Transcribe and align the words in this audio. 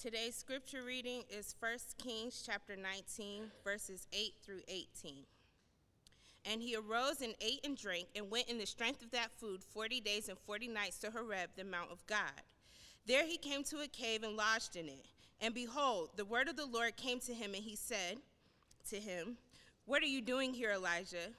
Today's 0.00 0.36
scripture 0.36 0.84
reading 0.84 1.24
is 1.28 1.56
1 1.58 1.72
Kings 2.00 2.44
chapter 2.46 2.76
19, 2.76 3.50
verses 3.64 4.06
8 4.12 4.32
through 4.44 4.60
18. 4.68 5.24
And 6.44 6.62
he 6.62 6.76
arose 6.76 7.20
and 7.20 7.34
ate 7.40 7.58
and 7.64 7.76
drank 7.76 8.06
and 8.14 8.30
went 8.30 8.48
in 8.48 8.58
the 8.58 8.64
strength 8.64 9.02
of 9.02 9.10
that 9.10 9.32
food 9.40 9.64
40 9.64 10.00
days 10.00 10.28
and 10.28 10.38
40 10.38 10.68
nights 10.68 10.98
to 10.98 11.10
Horeb, 11.10 11.50
the 11.56 11.64
mount 11.64 11.90
of 11.90 12.06
God. 12.06 12.30
There 13.06 13.26
he 13.26 13.38
came 13.38 13.64
to 13.64 13.80
a 13.80 13.88
cave 13.88 14.22
and 14.22 14.36
lodged 14.36 14.76
in 14.76 14.86
it. 14.86 15.04
And 15.40 15.52
behold, 15.52 16.10
the 16.14 16.24
word 16.24 16.46
of 16.46 16.54
the 16.54 16.66
Lord 16.66 16.96
came 16.96 17.18
to 17.18 17.34
him, 17.34 17.54
and 17.54 17.64
he 17.64 17.74
said 17.74 18.18
to 18.90 19.00
him, 19.00 19.36
What 19.84 20.04
are 20.04 20.06
you 20.06 20.22
doing 20.22 20.54
here, 20.54 20.70
Elijah? 20.70 21.32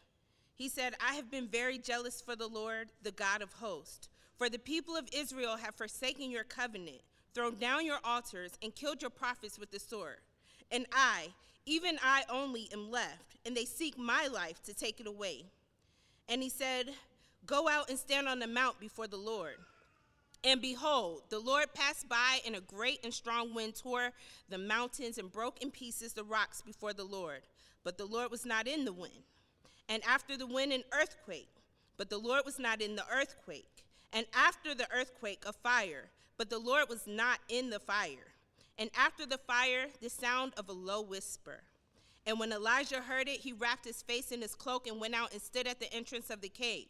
He 0.54 0.68
said, 0.68 0.96
I 1.00 1.14
have 1.14 1.32
been 1.32 1.48
very 1.48 1.78
jealous 1.78 2.20
for 2.20 2.36
the 2.36 2.50
Lord, 2.50 2.90
the 3.04 3.12
God 3.12 3.42
of 3.42 3.54
hosts. 3.54 4.10
For 4.38 4.50
the 4.50 4.60
people 4.60 4.98
of 4.98 5.08
Israel 5.14 5.56
have 5.56 5.76
forsaken 5.76 6.30
your 6.30 6.44
covenant 6.44 7.00
thrown 7.34 7.56
down 7.56 7.86
your 7.86 8.00
altars, 8.04 8.58
and 8.62 8.76
killed 8.76 9.02
your 9.02 9.12
prophets 9.12 9.60
with 9.60 9.72
the 9.72 9.80
sword. 9.80 10.18
And 10.72 10.86
I, 10.92 11.30
even 11.66 11.98
I 12.04 12.24
only, 12.30 12.70
am 12.74 12.92
left, 12.92 13.38
and 13.46 13.56
they 13.56 13.66
seek 13.66 13.98
my 13.98 14.28
life 14.28 14.62
to 14.64 14.74
take 14.74 15.00
it 15.00 15.08
away. 15.08 15.46
And 16.28 16.44
he 16.44 16.50
said, 16.50 16.90
Go 17.46 17.68
out 17.68 17.90
and 17.90 17.98
stand 17.98 18.28
on 18.28 18.40
the 18.40 18.48
mount 18.48 18.80
before 18.80 19.08
the 19.08 19.18
Lord. 19.18 19.56
And 20.44 20.62
behold, 20.62 21.24
the 21.30 21.40
Lord 21.40 21.74
passed 21.74 22.08
by, 22.08 22.40
and 22.46 22.56
a 22.56 22.62
great 22.62 23.00
and 23.04 23.14
strong 23.14 23.54
wind 23.54 23.76
tore 23.76 24.12
the 24.50 24.58
mountains 24.58 25.18
and 25.18 25.32
broke 25.32 25.62
in 25.62 25.72
pieces 25.72 26.14
the 26.14 26.24
rocks 26.24 26.62
before 26.62 26.94
the 26.94 27.04
Lord. 27.04 27.42
But 27.84 27.98
the 27.98 28.06
Lord 28.06 28.32
was 28.32 28.46
not 28.46 28.68
in 28.68 28.86
the 28.86 28.94
wind. 28.94 29.24
And 29.90 30.04
after 30.08 30.38
the 30.38 30.48
wind, 30.48 30.72
an 30.72 30.84
earthquake. 30.94 31.50
But 31.98 32.10
the 32.10 32.18
Lord 32.18 32.44
was 32.46 32.60
not 32.60 32.82
in 32.82 32.96
the 32.96 33.04
earthquake. 33.12 33.84
And 34.14 34.26
after 34.34 34.74
the 34.74 34.88
earthquake, 34.96 35.44
a 35.46 35.52
fire 35.52 36.06
but 36.40 36.50
the 36.50 36.58
Lord 36.58 36.88
was 36.88 37.06
not 37.06 37.40
in 37.50 37.70
the 37.70 37.82
fire. 37.82 38.34
And 38.78 38.90
after 38.98 39.26
the 39.26 39.38
fire, 39.38 39.88
the 40.02 40.10
sound 40.10 40.54
of 40.56 40.70
a 40.70 40.74
low 40.74 41.02
whisper. 41.02 41.64
And 42.26 42.40
when 42.40 42.54
Elijah 42.54 43.02
heard 43.02 43.28
it, 43.28 43.42
he 43.42 43.52
wrapped 43.52 43.84
his 43.84 44.02
face 44.02 44.32
in 44.32 44.42
his 44.42 44.56
cloak 44.56 44.88
and 44.88 45.02
went 45.02 45.16
out 45.16 45.34
and 45.34 45.42
stood 45.42 45.68
at 45.68 45.82
the 45.82 45.94
entrance 45.94 46.30
of 46.30 46.40
the 46.40 46.48
cave. 46.48 46.88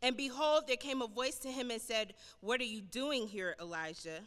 And 0.00 0.16
behold, 0.16 0.64
there 0.68 0.76
came 0.76 1.02
a 1.02 1.08
voice 1.08 1.36
to 1.38 1.50
him 1.50 1.72
and 1.72 1.82
said, 1.82 2.14
What 2.40 2.60
are 2.60 2.64
you 2.64 2.80
doing 2.80 3.26
here, 3.26 3.56
Elijah? 3.60 4.20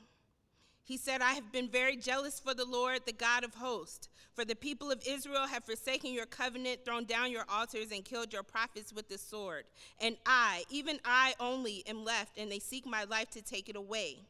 He 0.84 0.98
said, 0.98 1.22
I 1.22 1.34
have 1.34 1.54
been 1.54 1.70
very 1.70 1.96
jealous 1.96 2.40
for 2.40 2.54
the 2.54 2.66
Lord, 2.66 3.02
the 3.06 3.14
God 3.14 3.46
of 3.46 3.54
hosts. 3.54 4.10
For 4.34 4.44
the 4.44 4.56
people 4.56 4.92
of 4.92 5.02
Israel 5.08 5.48
have 5.48 5.64
forsaken 5.64 6.12
your 6.12 6.26
covenant, 6.26 6.84
thrown 6.84 7.06
down 7.06 7.32
your 7.32 7.46
altars, 7.48 7.92
and 7.94 8.04
killed 8.04 8.34
your 8.34 8.44
prophets 8.44 8.92
with 8.92 9.08
the 9.08 9.18
sword. 9.18 9.66
And 10.02 10.18
I, 10.26 10.64
even 10.70 11.00
I 11.06 11.36
only, 11.40 11.84
am 11.88 12.04
left, 12.04 12.38
and 12.38 12.52
they 12.52 12.60
seek 12.60 12.86
my 12.86 13.06
life 13.06 13.30
to 13.32 13.42
take 13.42 13.70
it 13.70 13.76
away. 13.78 14.26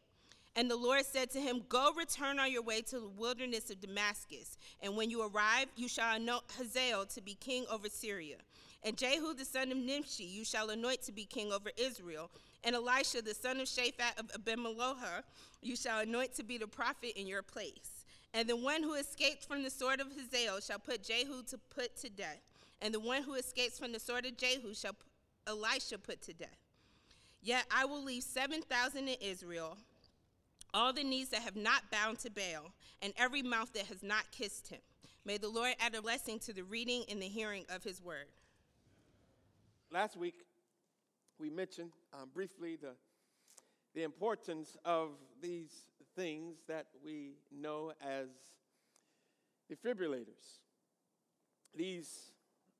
And 0.59 0.69
the 0.69 0.75
Lord 0.75 1.05
said 1.05 1.29
to 1.31 1.39
him, 1.39 1.61
Go 1.69 1.93
return 1.97 2.37
on 2.37 2.51
your 2.51 2.61
way 2.61 2.81
to 2.81 2.99
the 2.99 3.07
wilderness 3.07 3.69
of 3.69 3.79
Damascus. 3.79 4.57
And 4.81 4.97
when 4.97 5.09
you 5.09 5.25
arrive, 5.25 5.67
you 5.77 5.87
shall 5.87 6.17
anoint 6.17 6.43
Hazael 6.57 7.05
to 7.05 7.21
be 7.21 7.35
king 7.35 7.65
over 7.71 7.87
Syria. 7.87 8.35
And 8.83 8.97
Jehu 8.97 9.33
the 9.33 9.45
son 9.45 9.71
of 9.71 9.77
Nimshi 9.77 10.25
you 10.25 10.43
shall 10.43 10.69
anoint 10.69 11.01
to 11.03 11.13
be 11.13 11.23
king 11.23 11.53
over 11.53 11.69
Israel. 11.77 12.29
And 12.65 12.75
Elisha 12.75 13.21
the 13.21 13.33
son 13.33 13.61
of 13.61 13.67
Shaphat 13.67 14.19
of 14.19 14.31
Abel-meholah 14.35 15.23
you 15.61 15.77
shall 15.77 16.01
anoint 16.01 16.35
to 16.35 16.43
be 16.43 16.57
the 16.57 16.67
prophet 16.67 17.17
in 17.17 17.25
your 17.25 17.41
place. 17.41 18.03
And 18.33 18.49
the 18.49 18.57
one 18.57 18.83
who 18.83 18.95
escapes 18.95 19.45
from 19.45 19.63
the 19.63 19.69
sword 19.69 20.01
of 20.01 20.07
Hazael 20.11 20.59
shall 20.59 20.79
put 20.79 21.03
Jehu 21.03 21.41
to 21.43 21.57
put 21.73 21.95
to 22.01 22.09
death. 22.09 22.41
And 22.81 22.93
the 22.93 22.99
one 22.99 23.23
who 23.23 23.35
escapes 23.35 23.79
from 23.79 23.93
the 23.93 23.99
sword 24.01 24.25
of 24.25 24.35
Jehu 24.35 24.73
shall 24.73 24.97
Elisha 25.47 25.97
put 25.97 26.21
to 26.23 26.33
death. 26.33 26.59
Yet 27.41 27.63
I 27.73 27.85
will 27.85 28.03
leave 28.03 28.23
7,000 28.23 29.07
in 29.07 29.15
Israel 29.21 29.77
all 30.73 30.93
the 30.93 31.03
knees 31.03 31.29
that 31.29 31.41
have 31.41 31.55
not 31.55 31.89
bowed 31.91 32.19
to 32.19 32.29
Baal, 32.29 32.71
and 33.01 33.13
every 33.17 33.41
mouth 33.41 33.73
that 33.73 33.85
has 33.85 34.03
not 34.03 34.31
kissed 34.31 34.67
him. 34.67 34.79
May 35.25 35.37
the 35.37 35.49
Lord 35.49 35.75
add 35.79 35.95
a 35.95 36.01
blessing 36.01 36.39
to 36.39 36.53
the 36.53 36.63
reading 36.63 37.03
and 37.09 37.21
the 37.21 37.27
hearing 37.27 37.65
of 37.73 37.83
his 37.83 38.01
word. 38.01 38.27
Last 39.91 40.17
week, 40.17 40.45
we 41.39 41.49
mentioned 41.49 41.91
um, 42.13 42.29
briefly 42.33 42.75
the, 42.75 42.91
the 43.95 44.03
importance 44.03 44.77
of 44.85 45.09
these 45.41 45.71
things 46.15 46.57
that 46.67 46.87
we 47.03 47.33
know 47.51 47.93
as 48.01 48.27
defibrillators. 49.71 50.59
These 51.75 52.31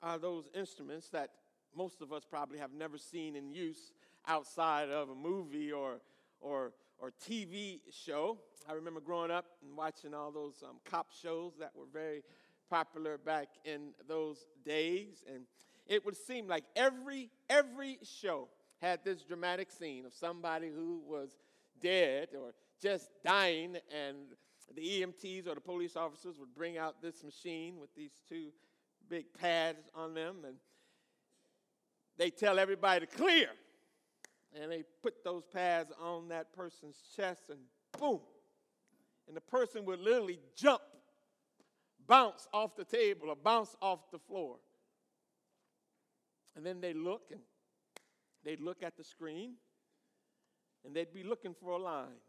are 0.01 0.17
those 0.17 0.49
instruments 0.55 1.09
that 1.09 1.31
most 1.75 2.01
of 2.01 2.11
us 2.11 2.23
probably 2.29 2.57
have 2.57 2.73
never 2.73 2.97
seen 2.97 3.35
in 3.35 3.51
use 3.51 3.93
outside 4.27 4.89
of 4.89 5.09
a 5.09 5.15
movie 5.15 5.71
or, 5.71 6.01
or 6.41 6.73
or 6.99 7.11
TV 7.27 7.79
show. 7.91 8.37
I 8.69 8.73
remember 8.73 8.99
growing 8.99 9.31
up 9.31 9.45
and 9.65 9.75
watching 9.75 10.13
all 10.13 10.31
those 10.31 10.63
um, 10.63 10.77
cop 10.85 11.07
shows 11.11 11.53
that 11.59 11.71
were 11.75 11.87
very 11.91 12.23
popular 12.69 13.17
back 13.17 13.47
in 13.65 13.93
those 14.07 14.45
days. 14.65 15.23
And 15.27 15.45
it 15.87 16.05
would 16.05 16.15
seem 16.15 16.47
like 16.47 16.63
every, 16.75 17.29
every 17.49 17.97
show 18.03 18.47
had 18.81 19.03
this 19.03 19.23
dramatic 19.23 19.71
scene 19.71 20.05
of 20.05 20.13
somebody 20.13 20.69
who 20.69 21.01
was 21.05 21.37
dead 21.81 22.29
or 22.39 22.53
just 22.81 23.09
dying, 23.25 23.77
and 23.93 24.17
the 24.75 24.81
EMTs 24.81 25.47
or 25.47 25.55
the 25.55 25.61
police 25.61 25.95
officers 25.95 26.37
would 26.39 26.53
bring 26.55 26.77
out 26.77 27.01
this 27.01 27.23
machine 27.23 27.79
with 27.79 27.93
these 27.95 28.11
two 28.27 28.49
big 29.09 29.25
pads 29.33 29.89
on 29.95 30.13
them, 30.13 30.37
and 30.45 30.55
they 32.17 32.29
tell 32.29 32.59
everybody 32.59 33.05
to 33.05 33.17
clear 33.17 33.49
and 34.53 34.71
they 34.71 34.83
put 35.01 35.23
those 35.23 35.43
pads 35.53 35.91
on 36.01 36.29
that 36.29 36.53
person's 36.53 37.01
chest 37.15 37.43
and 37.49 37.59
boom. 37.99 38.19
And 39.27 39.37
the 39.37 39.41
person 39.41 39.85
would 39.85 39.99
literally 39.99 40.39
jump 40.55 40.81
bounce 42.07 42.47
off 42.51 42.75
the 42.75 42.83
table 42.83 43.29
or 43.29 43.35
bounce 43.35 43.75
off 43.81 43.99
the 44.11 44.17
floor. 44.17 44.57
And 46.55 46.65
then 46.65 46.81
they 46.81 46.93
look 46.93 47.27
and 47.31 47.41
they'd 48.43 48.59
look 48.59 48.81
at 48.81 48.97
the 48.97 49.03
screen 49.03 49.53
and 50.83 50.95
they'd 50.95 51.13
be 51.13 51.23
looking 51.23 51.53
for 51.53 51.71
a 51.71 51.77
line. 51.77 52.23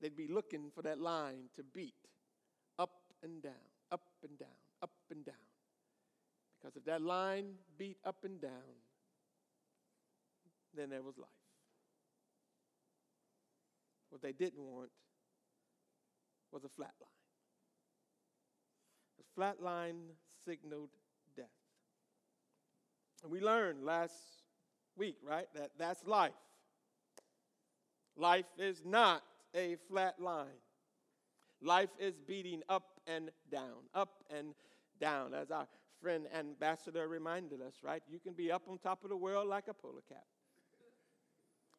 They'd 0.00 0.16
be 0.16 0.28
looking 0.28 0.70
for 0.74 0.82
that 0.82 1.00
line 1.00 1.48
to 1.56 1.62
beat 1.62 1.94
up 2.78 2.92
and 3.22 3.42
down 3.42 3.52
up 3.90 4.02
and 4.22 4.38
down 4.38 4.48
up 4.82 4.90
and 5.10 5.24
down. 5.24 5.34
Because 6.60 6.76
if 6.76 6.84
that 6.84 7.02
line 7.02 7.54
beat 7.76 7.98
up 8.04 8.24
and 8.24 8.40
down 8.40 8.50
then 10.76 10.90
there 10.90 11.02
was 11.02 11.16
life. 11.18 11.28
What 14.10 14.22
they 14.22 14.32
didn't 14.32 14.62
want 14.62 14.90
was 16.52 16.64
a 16.64 16.68
flat 16.68 16.92
line. 17.00 17.10
A 19.20 19.34
flat 19.34 19.62
line 19.62 19.96
signaled 20.44 20.90
death. 21.36 21.46
And 23.22 23.32
we 23.32 23.40
learned 23.40 23.84
last 23.84 24.14
week, 24.96 25.16
right, 25.26 25.46
that 25.54 25.70
that's 25.78 26.06
life. 26.06 26.32
Life 28.16 28.46
is 28.58 28.82
not 28.84 29.22
a 29.54 29.76
flat 29.88 30.20
line. 30.20 30.60
Life 31.60 31.90
is 31.98 32.14
beating 32.26 32.62
up 32.68 33.00
and 33.06 33.30
down, 33.50 33.88
up 33.94 34.22
and 34.30 34.54
down. 35.00 35.34
As 35.34 35.50
our 35.50 35.66
friend 36.00 36.26
ambassador 36.38 37.08
reminded 37.08 37.60
us, 37.62 37.74
right? 37.82 38.02
You 38.08 38.18
can 38.18 38.34
be 38.34 38.52
up 38.52 38.62
on 38.68 38.78
top 38.78 39.02
of 39.02 39.10
the 39.10 39.16
world 39.16 39.48
like 39.48 39.68
a 39.68 39.74
polar 39.74 40.02
cap. 40.08 40.24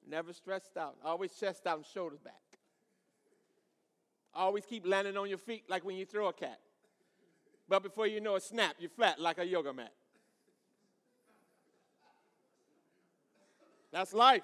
Never 0.07 0.33
stressed 0.33 0.77
out. 0.77 0.95
Always 1.03 1.33
chest 1.33 1.65
out 1.65 1.77
and 1.77 1.85
shoulders 1.85 2.19
back. 2.19 2.33
Always 4.33 4.65
keep 4.65 4.85
landing 4.85 5.17
on 5.17 5.29
your 5.29 5.37
feet 5.37 5.63
like 5.69 5.83
when 5.85 5.95
you 5.95 6.05
throw 6.05 6.27
a 6.27 6.33
cat. 6.33 6.59
But 7.67 7.81
before 7.81 8.05
you 8.05 8.21
know 8.21 8.35
it, 8.35 8.43
snap, 8.43 8.75
you're 8.79 8.89
flat 8.89 9.19
like 9.19 9.39
a 9.39 9.45
yoga 9.45 9.73
mat. 9.73 9.93
That's 13.91 14.13
life. 14.13 14.43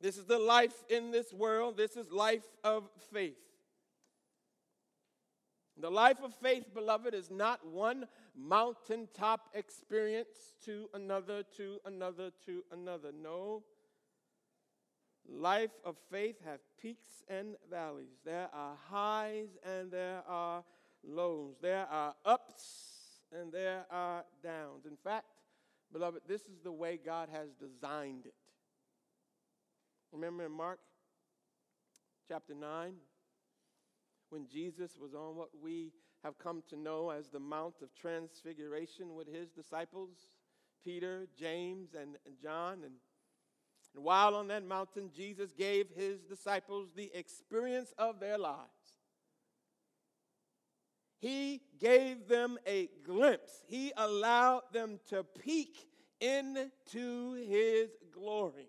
This 0.00 0.18
is 0.18 0.24
the 0.24 0.38
life 0.38 0.74
in 0.90 1.10
this 1.10 1.32
world. 1.32 1.76
This 1.76 1.96
is 1.96 2.10
life 2.10 2.44
of 2.62 2.84
faith. 3.12 3.38
The 5.78 5.90
life 5.90 6.22
of 6.22 6.34
faith, 6.34 6.72
beloved, 6.74 7.12
is 7.12 7.30
not 7.30 7.66
one 7.66 8.06
mountaintop 8.34 9.50
experience 9.54 10.54
to 10.64 10.88
another, 10.94 11.42
to 11.58 11.78
another, 11.84 12.30
to 12.46 12.62
another. 12.72 13.10
No. 13.12 13.62
Life 15.28 15.72
of 15.84 15.96
faith 16.10 16.36
have 16.44 16.60
peaks 16.80 17.22
and 17.28 17.56
valleys. 17.70 18.20
There 18.24 18.48
are 18.54 18.76
highs 18.88 19.48
and 19.64 19.90
there 19.90 20.22
are 20.26 20.64
lows. 21.04 21.56
There 21.60 21.86
are 21.90 22.14
ups 22.24 23.20
and 23.32 23.52
there 23.52 23.84
are 23.90 24.24
downs. 24.42 24.86
In 24.86 24.96
fact, 24.96 25.26
beloved, 25.92 26.22
this 26.26 26.42
is 26.42 26.60
the 26.62 26.72
way 26.72 26.98
God 27.04 27.28
has 27.30 27.48
designed 27.54 28.26
it. 28.26 28.34
Remember 30.12 30.46
in 30.46 30.52
Mark 30.52 30.78
chapter 32.28 32.54
9, 32.54 32.94
when 34.30 34.46
Jesus 34.46 34.98
was 35.00 35.14
on 35.14 35.36
what 35.36 35.50
we 35.60 35.92
have 36.24 36.38
come 36.38 36.62
to 36.68 36.76
know 36.76 37.10
as 37.10 37.28
the 37.28 37.40
Mount 37.40 37.74
of 37.82 37.94
Transfiguration 37.94 39.14
with 39.14 39.32
his 39.32 39.50
disciples, 39.50 40.16
Peter, 40.84 41.26
James, 41.38 41.94
and 41.94 42.16
and 42.26 42.36
John. 42.42 42.84
And 42.84 42.94
And 43.94 44.04
while 44.04 44.34
on 44.34 44.48
that 44.48 44.64
mountain, 44.64 45.10
Jesus 45.14 45.52
gave 45.52 45.88
his 45.94 46.20
disciples 46.20 46.88
the 46.94 47.10
experience 47.14 47.92
of 47.98 48.20
their 48.20 48.38
lives. 48.38 48.66
He 51.18 51.62
gave 51.80 52.28
them 52.28 52.58
a 52.66 52.90
glimpse, 53.04 53.62
he 53.66 53.92
allowed 53.96 54.62
them 54.72 55.00
to 55.08 55.24
peek 55.24 55.88
into 56.20 57.34
his 57.34 57.90
glory. 58.12 58.68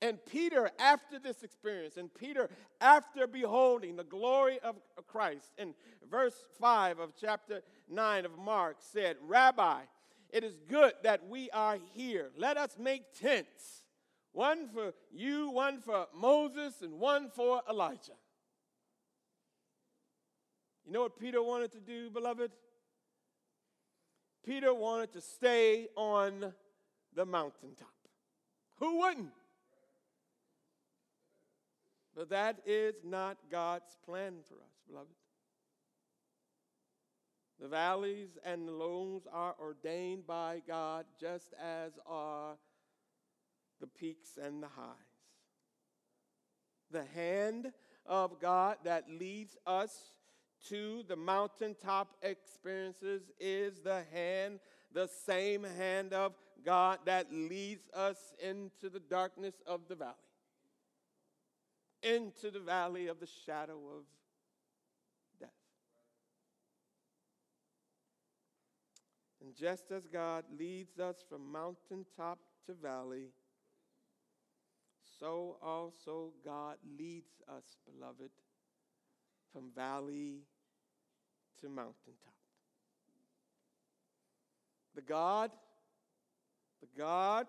And 0.00 0.18
Peter, 0.26 0.70
after 0.78 1.18
this 1.18 1.42
experience, 1.42 1.96
and 1.96 2.12
Peter, 2.12 2.48
after 2.80 3.26
beholding 3.26 3.96
the 3.96 4.04
glory 4.04 4.58
of 4.60 4.76
Christ, 5.06 5.52
in 5.58 5.74
verse 6.10 6.34
5 6.60 6.98
of 6.98 7.12
chapter 7.20 7.62
9 7.88 8.24
of 8.24 8.38
Mark, 8.38 8.76
said, 8.80 9.16
Rabbi, 9.26 9.80
it 10.30 10.44
is 10.44 10.54
good 10.68 10.92
that 11.02 11.28
we 11.28 11.50
are 11.50 11.78
here. 11.94 12.30
Let 12.36 12.56
us 12.56 12.76
make 12.78 13.02
tents 13.20 13.82
one 14.32 14.68
for 14.68 14.94
you, 15.12 15.50
one 15.50 15.80
for 15.80 16.06
Moses, 16.14 16.80
and 16.80 16.98
one 16.98 17.28
for 17.30 17.60
Elijah. 17.68 18.16
You 20.86 20.92
know 20.92 21.02
what 21.02 21.18
Peter 21.18 21.42
wanted 21.42 21.72
to 21.72 21.80
do, 21.80 22.10
beloved? 22.10 22.50
Peter 24.44 24.74
wanted 24.74 25.12
to 25.12 25.20
stay 25.20 25.88
on 25.96 26.52
the 27.14 27.24
mountaintop. 27.24 27.88
Who 28.78 29.00
wouldn't? 29.00 29.32
That 32.24 32.60
is 32.66 32.96
not 33.04 33.38
God's 33.50 33.96
plan 34.04 34.34
for 34.48 34.54
us, 34.54 34.80
beloved. 34.88 35.08
The 37.60 37.68
valleys 37.68 38.38
and 38.44 38.66
the 38.66 38.72
lows 38.72 39.22
are 39.32 39.54
ordained 39.60 40.26
by 40.26 40.62
God 40.66 41.04
just 41.20 41.54
as 41.62 41.92
are 42.06 42.56
the 43.80 43.86
peaks 43.86 44.38
and 44.42 44.62
the 44.62 44.68
highs. 44.68 44.96
The 46.90 47.04
hand 47.14 47.72
of 48.04 48.40
God 48.40 48.78
that 48.84 49.04
leads 49.08 49.56
us 49.66 50.12
to 50.68 51.04
the 51.08 51.16
mountaintop 51.16 52.16
experiences 52.22 53.22
is 53.40 53.80
the 53.80 54.04
hand, 54.12 54.60
the 54.92 55.08
same 55.24 55.64
hand 55.64 56.12
of 56.12 56.34
God 56.64 56.98
that 57.04 57.32
leads 57.32 57.88
us 57.94 58.34
into 58.40 58.88
the 58.88 59.00
darkness 59.00 59.54
of 59.66 59.80
the 59.88 59.94
valley, 59.94 60.14
into 62.02 62.50
the 62.50 62.60
valley 62.60 63.06
of 63.06 63.20
the 63.20 63.28
shadow 63.46 63.78
of 63.96 64.04
death. 65.38 65.50
And 69.40 69.54
just 69.54 69.90
as 69.90 70.06
God 70.06 70.44
leads 70.58 70.98
us 70.98 71.24
from 71.28 71.50
mountaintop 71.50 72.38
to 72.66 72.74
valley, 72.74 73.30
so 75.18 75.56
also 75.62 76.32
God 76.44 76.76
leads 76.98 77.42
us, 77.48 77.76
beloved, 77.86 78.30
from 79.52 79.70
valley 79.74 80.42
to 81.60 81.68
mountaintop. 81.68 82.34
The 84.94 85.02
God, 85.02 85.50
the 86.80 86.88
God 87.00 87.46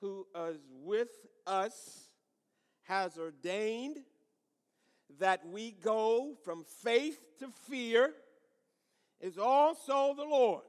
who 0.00 0.26
is 0.48 0.60
with 0.70 1.26
us 1.46 2.07
has 2.88 3.18
ordained 3.18 3.98
that 5.20 5.46
we 5.46 5.72
go 5.72 6.34
from 6.42 6.64
faith 6.64 7.20
to 7.38 7.48
fear 7.68 8.14
is 9.20 9.36
also 9.36 10.14
the 10.16 10.24
Lord 10.24 10.62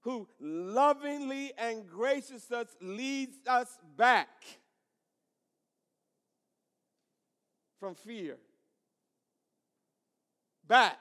who 0.00 0.26
lovingly 0.40 1.52
and 1.58 1.86
graciously 1.86 2.64
leads 2.80 3.36
us 3.46 3.78
back 3.96 4.28
from 7.78 7.94
fear 7.94 8.38
back 10.66 10.98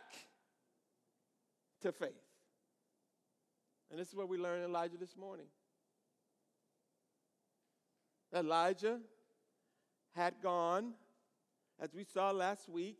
to 1.81 1.91
faith. 1.93 2.11
And 3.89 3.99
this 3.99 4.09
is 4.09 4.15
what 4.15 4.27
we 4.27 4.37
learned 4.37 4.65
in 4.65 4.69
Elijah 4.69 4.97
this 4.97 5.15
morning. 5.15 5.45
Elijah 8.33 8.99
had 10.15 10.35
gone, 10.41 10.93
as 11.79 11.93
we 11.93 12.03
saw 12.03 12.31
last 12.31 12.69
week, 12.69 12.99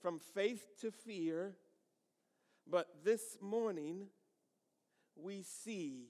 from 0.00 0.18
faith 0.18 0.66
to 0.80 0.90
fear, 0.90 1.56
but 2.66 2.86
this 3.04 3.36
morning 3.40 4.06
we 5.16 5.42
see 5.42 6.06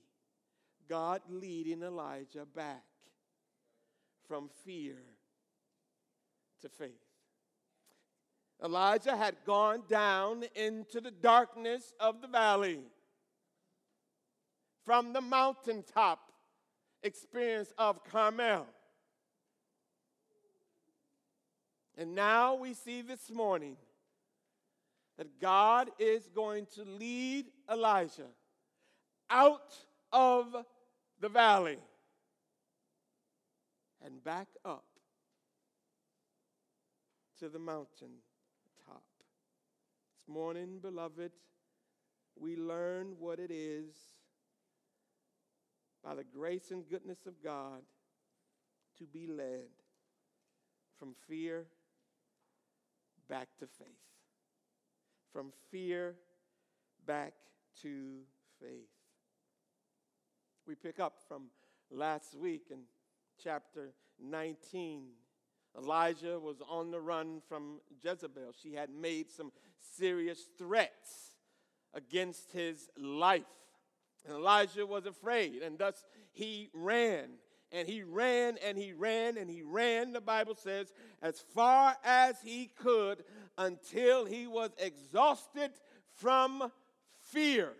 God 0.88 1.22
leading 1.28 1.82
Elijah 1.82 2.44
back 2.44 2.84
from 4.28 4.48
fear 4.64 4.96
to 6.60 6.68
faith. 6.68 6.90
Elijah 8.62 9.16
had 9.16 9.36
gone 9.44 9.82
down 9.88 10.44
into 10.54 11.00
the 11.00 11.10
darkness 11.10 11.92
of 11.98 12.20
the 12.20 12.28
valley 12.28 12.80
from 14.84 15.12
the 15.12 15.20
mountaintop 15.20 16.32
experience 17.02 17.72
of 17.78 18.04
Carmel. 18.04 18.66
And 21.96 22.14
now 22.14 22.54
we 22.54 22.74
see 22.74 23.02
this 23.02 23.30
morning 23.30 23.76
that 25.16 25.40
God 25.40 25.90
is 25.98 26.28
going 26.34 26.66
to 26.74 26.84
lead 26.84 27.46
Elijah 27.70 28.26
out 29.30 29.76
of 30.12 30.56
the 31.20 31.28
valley 31.28 31.78
and 34.04 34.22
back 34.24 34.48
up 34.64 34.84
to 37.38 37.48
the 37.48 37.58
mountain 37.58 38.18
top. 38.86 39.02
This 40.18 40.34
morning, 40.34 40.78
beloved, 40.82 41.30
we 42.36 42.56
learn 42.56 43.14
what 43.18 43.38
it 43.38 43.52
is 43.52 43.94
by 46.02 46.16
the 46.16 46.24
grace 46.24 46.70
and 46.72 46.88
goodness 46.88 47.26
of 47.26 47.42
God 47.42 47.82
to 48.98 49.04
be 49.04 49.26
led 49.26 49.68
from 50.98 51.14
fear 51.28 51.66
back 53.28 53.48
to 53.58 53.66
faith. 53.66 53.88
From 55.32 55.52
fear 55.70 56.14
back 57.06 57.34
to 57.82 58.20
faith. 58.60 58.88
We 60.66 60.74
pick 60.74 61.00
up 61.00 61.14
from 61.28 61.44
last 61.90 62.36
week 62.36 62.66
in 62.70 62.80
chapter 63.42 63.92
19 64.22 65.08
Elijah 65.76 66.38
was 66.38 66.62
on 66.68 66.90
the 66.90 67.00
run 67.00 67.42
from 67.48 67.80
Jezebel. 68.02 68.52
She 68.62 68.74
had 68.74 68.90
made 68.90 69.30
some 69.30 69.50
serious 69.96 70.46
threats 70.56 71.36
against 71.92 72.52
his 72.52 72.88
life. 72.96 73.42
And 74.26 74.36
Elijah 74.36 74.86
was 74.86 75.06
afraid, 75.06 75.62
and 75.62 75.78
thus 75.78 76.04
he 76.32 76.70
ran. 76.72 77.30
And 77.74 77.88
he 77.88 78.04
ran 78.04 78.56
and 78.64 78.78
he 78.78 78.92
ran 78.92 79.36
and 79.36 79.50
he 79.50 79.62
ran, 79.62 80.12
the 80.12 80.20
Bible 80.20 80.54
says, 80.54 80.92
as 81.20 81.40
far 81.40 81.96
as 82.04 82.36
he 82.40 82.70
could 82.80 83.24
until 83.58 84.24
he 84.24 84.46
was 84.46 84.70
exhausted 84.78 85.72
from 86.14 86.70
fear. 87.20 87.72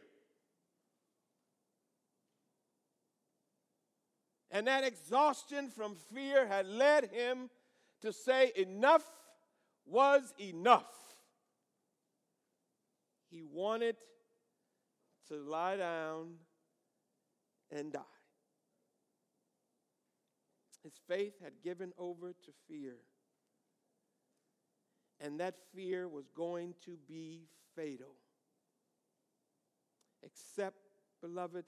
And 4.50 4.66
that 4.66 4.82
exhaustion 4.82 5.70
from 5.70 5.94
fear 6.12 6.44
had 6.44 6.66
led 6.66 7.10
him 7.12 7.48
to 8.02 8.12
say 8.12 8.50
enough 8.56 9.04
was 9.86 10.34
enough. 10.40 10.92
He 13.30 13.44
wanted 13.44 13.94
to 15.28 15.36
lie 15.36 15.76
down 15.76 16.34
and 17.70 17.92
die. 17.92 18.13
His 20.84 20.92
faith 21.08 21.32
had 21.42 21.54
given 21.64 21.92
over 21.98 22.32
to 22.32 22.52
fear. 22.68 22.96
And 25.18 25.40
that 25.40 25.54
fear 25.74 26.06
was 26.06 26.28
going 26.36 26.74
to 26.84 26.98
be 27.08 27.48
fatal. 27.74 28.16
Except, 30.22 30.76
beloved, 31.22 31.64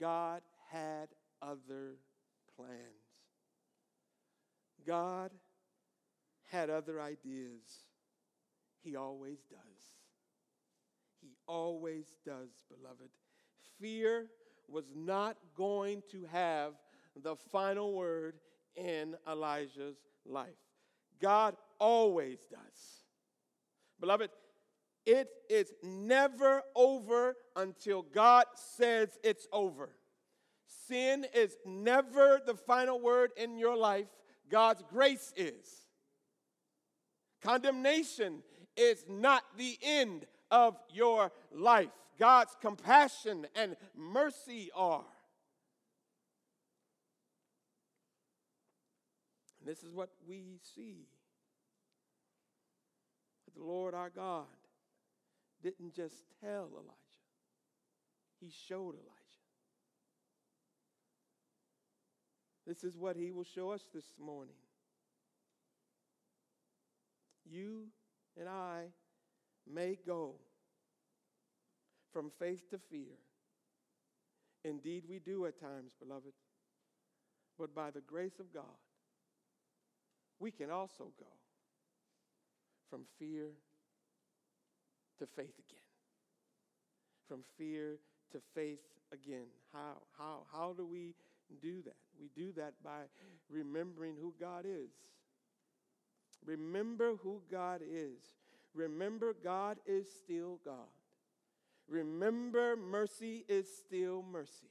God 0.00 0.42
had 0.70 1.08
other 1.42 1.96
plans. 2.56 2.70
God 4.86 5.32
had 6.44 6.70
other 6.70 7.00
ideas. 7.00 7.84
He 8.82 8.94
always 8.94 9.38
does. 9.50 9.58
He 11.20 11.34
always 11.46 12.06
does, 12.24 12.50
beloved. 12.68 13.10
Fear 13.80 14.26
was 14.68 14.84
not 14.94 15.36
going 15.56 16.02
to 16.12 16.24
have 16.30 16.74
the 17.22 17.36
final 17.36 17.94
word 17.94 18.34
in 18.76 19.16
Elijah's 19.28 19.96
life. 20.24 20.48
God 21.20 21.56
always 21.78 22.38
does. 22.50 23.04
Beloved, 24.00 24.30
it 25.06 25.28
is 25.48 25.72
never 25.82 26.62
over 26.76 27.34
until 27.56 28.02
God 28.02 28.44
says 28.54 29.18
it's 29.24 29.46
over. 29.52 29.90
Sin 30.86 31.26
is 31.34 31.56
never 31.64 32.40
the 32.44 32.54
final 32.54 33.00
word 33.00 33.30
in 33.36 33.58
your 33.58 33.76
life, 33.76 34.06
God's 34.50 34.82
grace 34.90 35.32
is. 35.36 35.86
Condemnation 37.42 38.42
is 38.76 39.04
not 39.08 39.42
the 39.56 39.78
end 39.82 40.26
of 40.50 40.76
your 40.92 41.32
life. 41.52 41.90
God's 42.18 42.56
compassion 42.60 43.46
and 43.54 43.76
mercy 43.96 44.70
are. 44.74 45.04
This 49.68 49.82
is 49.82 49.92
what 49.92 50.08
we 50.26 50.60
see. 50.74 51.08
The 53.54 53.62
Lord 53.62 53.92
our 53.92 54.08
God 54.08 54.46
didn't 55.62 55.94
just 55.94 56.14
tell 56.40 56.70
Elijah, 56.72 57.26
he 58.40 58.50
showed 58.66 58.94
Elijah. 58.94 59.42
This 62.66 62.82
is 62.82 62.96
what 62.96 63.16
he 63.16 63.30
will 63.30 63.44
show 63.44 63.70
us 63.70 63.82
this 63.92 64.06
morning. 64.18 64.54
You 67.44 67.88
and 68.40 68.48
I 68.48 68.84
may 69.70 69.98
go 70.06 70.36
from 72.10 72.30
faith 72.38 72.70
to 72.70 72.78
fear. 72.90 73.18
Indeed, 74.64 75.04
we 75.06 75.18
do 75.18 75.44
at 75.44 75.60
times, 75.60 75.92
beloved. 76.00 76.32
But 77.58 77.74
by 77.74 77.90
the 77.90 78.00
grace 78.00 78.38
of 78.40 78.54
God, 78.54 78.64
we 80.40 80.50
can 80.50 80.70
also 80.70 81.12
go 81.18 81.26
from 82.90 83.02
fear 83.18 83.48
to 85.18 85.26
faith 85.26 85.54
again. 85.58 85.78
From 87.26 87.40
fear 87.56 87.98
to 88.32 88.38
faith 88.54 88.80
again. 89.12 89.46
How, 89.72 89.98
how, 90.16 90.38
how 90.52 90.74
do 90.76 90.86
we 90.86 91.14
do 91.60 91.82
that? 91.82 91.96
We 92.20 92.30
do 92.34 92.52
that 92.52 92.74
by 92.84 93.02
remembering 93.50 94.14
who 94.20 94.34
God 94.38 94.64
is. 94.64 94.90
Remember 96.44 97.14
who 97.22 97.42
God 97.50 97.80
is. 97.82 98.18
Remember, 98.74 99.34
God 99.42 99.78
is 99.86 100.06
still 100.24 100.60
God. 100.64 100.88
Remember, 101.88 102.76
mercy 102.76 103.44
is 103.48 103.66
still 103.76 104.22
mercy. 104.30 104.70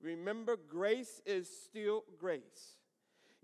Remember, 0.00 0.56
grace 0.56 1.20
is 1.26 1.48
still 1.64 2.04
grace. 2.18 2.76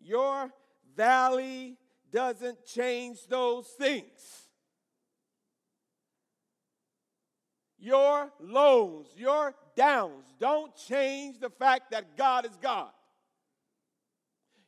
Your 0.00 0.52
valley 0.96 1.76
doesn't 2.10 2.64
change 2.64 3.26
those 3.26 3.66
things. 3.66 4.42
Your 7.78 8.32
lows, 8.40 9.08
your 9.16 9.54
downs 9.76 10.24
don't 10.40 10.74
change 10.74 11.38
the 11.38 11.50
fact 11.50 11.90
that 11.90 12.16
God 12.16 12.46
is 12.46 12.56
God. 12.62 12.90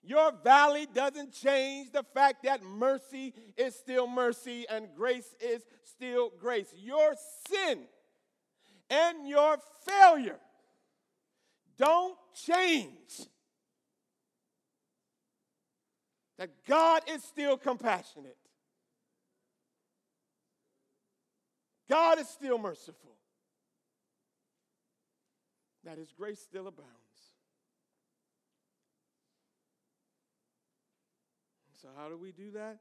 Your 0.02 0.32
valley 0.44 0.86
doesn't 0.92 1.32
change 1.32 1.90
the 1.92 2.04
fact 2.14 2.44
that 2.44 2.62
mercy 2.62 3.32
is 3.56 3.74
still 3.74 4.06
mercy 4.06 4.64
and 4.70 4.86
grace 4.94 5.34
is 5.40 5.64
still 5.82 6.30
grace. 6.38 6.72
Your 6.76 7.14
sin 7.48 7.80
and 8.88 9.28
your 9.28 9.56
failure 9.84 10.38
don't 11.76 12.16
change 12.34 13.26
that 16.38 16.50
God 16.66 17.02
is 17.08 17.22
still 17.22 17.56
compassionate. 17.56 18.36
God 21.88 22.18
is 22.18 22.28
still 22.28 22.58
merciful. 22.58 23.16
That 25.84 25.98
his 25.98 26.12
grace 26.12 26.40
still 26.40 26.66
abounds. 26.66 26.92
So, 31.80 31.88
how 31.96 32.08
do 32.08 32.16
we 32.16 32.32
do 32.32 32.50
that? 32.52 32.78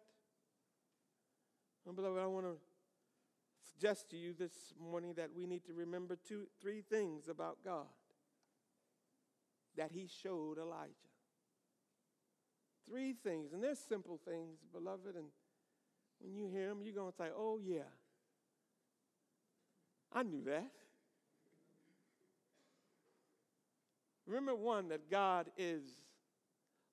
Beloved, 1.94 2.20
I 2.20 2.26
want 2.26 2.48
to 2.48 2.56
suggest 3.72 4.10
to 4.10 4.18
you 4.18 4.34
this 4.34 4.74
morning 4.82 5.14
that 5.18 5.30
we 5.36 5.46
need 5.46 5.64
to 5.66 5.74
remember 5.74 6.18
two, 6.28 6.48
three 6.60 6.82
things 6.82 7.28
about 7.28 7.58
God 7.64 7.86
that 9.78 9.92
he 9.92 10.08
showed 10.08 10.58
Elijah. 10.58 10.94
Three 12.90 13.14
things, 13.24 13.52
and 13.54 13.64
they're 13.64 13.76
simple 13.76 14.20
things, 14.28 14.60
beloved, 14.72 15.16
and 15.16 15.26
when 16.20 16.36
you 16.36 16.48
hear 16.48 16.70
them, 16.70 16.82
you're 16.84 16.94
going 16.94 17.12
to 17.12 17.18
say, 17.18 17.28
oh, 17.36 17.60
yeah, 17.64 17.90
I 20.14 20.24
knew 20.24 20.44
that. 20.46 20.72
Remember 24.28 24.56
one, 24.56 24.90
that 24.90 25.10
God 25.10 25.48
is 25.58 25.84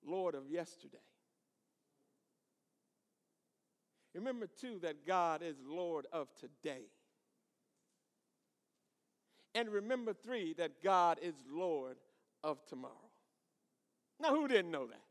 Lord 0.05 0.35
of 0.35 0.49
yesterday. 0.49 0.97
Remember, 4.13 4.47
two, 4.59 4.79
that 4.79 5.07
God 5.07 5.41
is 5.41 5.55
Lord 5.65 6.05
of 6.11 6.27
today. 6.35 6.83
And 9.55 9.69
remember, 9.69 10.13
three, 10.13 10.53
that 10.57 10.83
God 10.83 11.17
is 11.21 11.33
Lord 11.51 11.97
of 12.43 12.63
tomorrow. 12.65 12.93
Now, 14.19 14.29
who 14.29 14.47
didn't 14.47 14.71
know 14.71 14.87
that? 14.87 15.02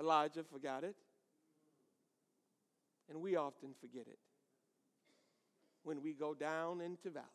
Elijah 0.00 0.42
forgot 0.42 0.82
it. 0.82 0.96
And 3.08 3.20
we 3.20 3.36
often 3.36 3.74
forget 3.80 4.06
it 4.06 4.18
when 5.82 6.02
we 6.02 6.12
go 6.14 6.32
down 6.32 6.80
into 6.80 7.10
valleys. 7.10 7.28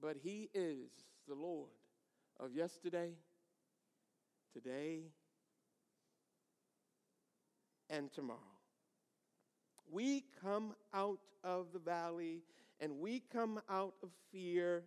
But 0.00 0.16
He 0.22 0.48
is 0.54 0.88
the 1.28 1.34
Lord 1.34 1.70
of 2.40 2.54
yesterday, 2.54 3.12
today, 4.52 5.00
and 7.90 8.12
tomorrow. 8.12 8.38
We 9.90 10.24
come 10.42 10.74
out 10.94 11.20
of 11.42 11.66
the 11.72 11.78
valley 11.78 12.42
and 12.80 12.98
we 12.98 13.22
come 13.32 13.60
out 13.68 13.94
of 14.02 14.10
fear 14.30 14.84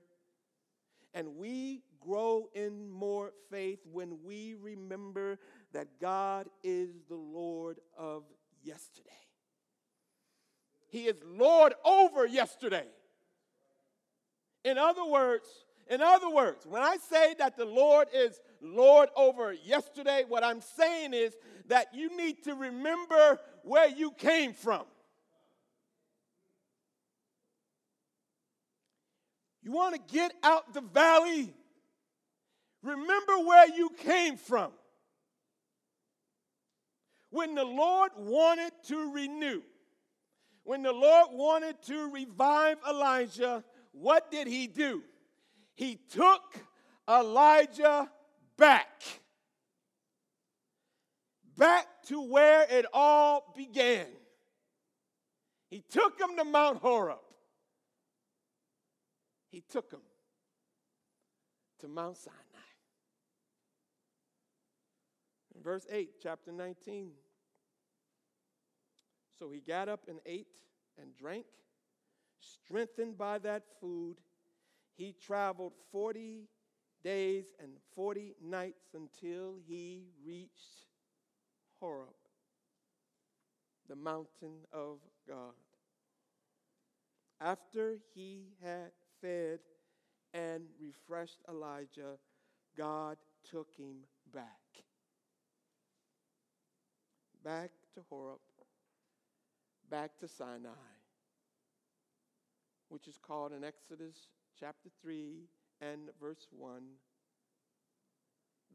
and 1.13 1.36
we 1.36 1.81
grow 2.01 2.50
in 2.53 2.89
more 2.89 3.31
faith 3.50 3.79
when 3.91 4.17
we 4.24 4.55
remember 4.60 5.38
that 5.74 5.88
God 6.00 6.48
is 6.63 6.89
the 7.08 7.15
Lord 7.15 7.79
of 7.98 8.24
yesterday. 8.63 9.10
He 10.89 11.05
is 11.05 11.15
Lord 11.25 11.74
over 11.86 12.25
yesterday. 12.25 12.86
In 14.65 14.77
other 14.77 15.05
words, 15.05 15.48
in 15.89 16.01
other 16.01 16.29
words, 16.29 16.65
when 16.65 16.81
I 16.81 16.98
say 17.10 17.36
that 17.39 17.58
the 17.58 17.65
Lord 17.65 18.08
is 18.13 18.39
Lord 18.62 19.10
over 19.15 19.53
yesterday, 19.53 20.24
what 20.27 20.43
I'm 20.43 20.62
saying 20.62 21.13
is 21.13 21.36
that 21.67 21.93
you 21.93 22.15
need 22.15 22.43
to 22.43 22.55
remember 22.55 23.39
where 23.63 23.89
you 23.89 24.12
came 24.12 24.53
from. 24.53 24.84
You 29.63 29.72
want 29.72 29.96
to 29.96 30.13
get 30.13 30.34
out 30.43 30.74
the 30.74 30.81
valley? 30.81 31.53
Remember 32.83 33.39
where 33.45 33.67
you 33.67 33.89
came 33.89 34.38
from. 34.38 34.71
When 37.29 37.55
the 37.55 37.63
Lord 37.63 38.11
wanted 38.17 38.71
to 38.88 39.11
renew, 39.13 39.61
when 40.63 40.83
the 40.83 40.91
Lord 40.91 41.29
wanted 41.31 41.81
to 41.83 42.09
revive 42.11 42.77
Elijah, 42.88 43.63
what 43.91 44.31
did 44.31 44.47
he 44.47 44.67
do? 44.67 45.01
He 45.75 45.97
took 46.09 46.59
Elijah 47.09 48.09
back. 48.57 49.01
Back 51.57 51.88
to 52.07 52.21
where 52.21 52.65
it 52.69 52.85
all 52.93 53.53
began. 53.55 54.07
He 55.69 55.83
took 55.89 56.19
him 56.19 56.38
to 56.38 56.43
Mount 56.43 56.77
Horeb. 56.79 57.19
He 59.50 59.61
took 59.69 59.91
him 59.91 60.01
to 61.79 61.88
Mount 61.88 62.17
Sinai. 62.17 62.38
In 65.50 65.50
verse 65.62 65.86
8, 65.91 66.10
chapter 66.22 66.51
19. 66.51 67.12
So 69.38 69.50
he 69.50 69.60
got 69.60 69.89
up 69.89 70.01
and 70.08 70.20
ate 70.25 70.62
and 71.01 71.15
drank. 71.18 71.46
Strengthened 72.39 73.18
by 73.18 73.39
that 73.39 73.63
food, 73.80 74.18
he 74.96 75.13
traveled 75.13 75.74
40 75.91 76.48
days 77.03 77.46
and 77.60 77.72
40 77.96 78.36
nights 78.44 78.94
until 78.94 79.56
he 79.68 80.03
reached 80.25 80.86
Horeb, 81.80 82.10
the 83.89 83.96
mountain 83.96 84.65
of 84.72 85.00
God. 85.27 85.53
After 87.39 87.98
he 88.13 88.50
had 88.63 88.91
fed 89.20 89.60
and 90.34 90.63
refreshed 90.80 91.39
Elijah, 91.50 92.18
God 92.77 93.18
took 93.50 93.70
him 93.75 94.03
back. 94.32 94.61
Back 97.43 97.71
to 97.95 98.01
Horeb, 98.07 98.39
back 99.89 100.12
to 100.19 100.27
Sinai, 100.27 100.69
which 102.89 103.07
is 103.07 103.17
called 103.17 103.51
in 103.51 103.63
Exodus 103.63 104.27
chapter 104.60 104.89
3 105.01 105.48
and 105.81 106.10
verse 106.19 106.48
1 106.51 106.81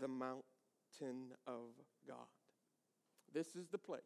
the 0.00 0.08
mountain 0.08 1.32
of 1.46 1.70
God. 2.08 2.26
This 3.32 3.54
is 3.54 3.68
the 3.68 3.78
place. 3.78 4.00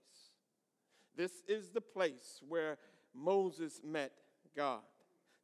This 1.16 1.42
is 1.48 1.70
the 1.70 1.80
place 1.80 2.40
where 2.46 2.76
Moses 3.14 3.80
met 3.84 4.12
God. 4.54 4.80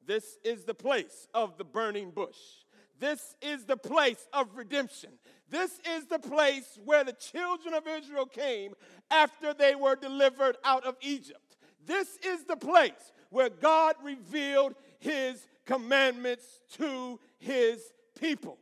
This 0.05 0.39
is 0.45 0.65
the 0.65 0.75
place 0.75 1.27
of 1.33 1.57
the 1.57 1.65
burning 1.65 2.11
bush. 2.11 2.66
This 2.99 3.37
is 3.43 3.65
the 3.65 3.77
place 3.77 4.27
of 4.33 4.57
redemption. 4.57 5.11
This 5.51 5.79
is 5.97 6.07
the 6.07 6.19
place 6.19 6.79
where 6.85 7.05
the 7.05 7.13
children 7.13 7.75
of 7.75 7.87
Israel 7.87 8.27
came 8.27 8.75
after 9.11 9.55
they 9.55 9.75
were 9.75 9.97
delivered 9.97 10.57
out 10.65 10.85
of 10.85 10.97
Egypt. 11.03 11.57
This 11.85 12.17
is 12.25 12.45
the 12.45 12.57
place 12.57 13.13
where 13.31 13.51
God 13.51 13.97
revealed 14.03 14.75
his 14.99 15.47
commandments 15.65 16.45
to 16.79 17.21
his 17.39 17.81
people. 18.19 18.59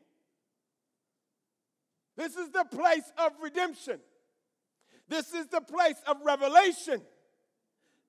This 2.16 2.36
is 2.36 2.50
the 2.50 2.64
place 2.64 3.12
of 3.18 3.32
redemption. 3.42 3.98
This 5.08 5.32
is 5.34 5.46
the 5.48 5.60
place 5.60 6.00
of 6.06 6.18
revelation. 6.24 7.00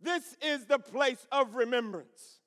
This 0.02 0.36
is 0.42 0.66
the 0.66 0.80
place 0.80 1.26
of 1.32 1.56
remembrance. 1.56 2.40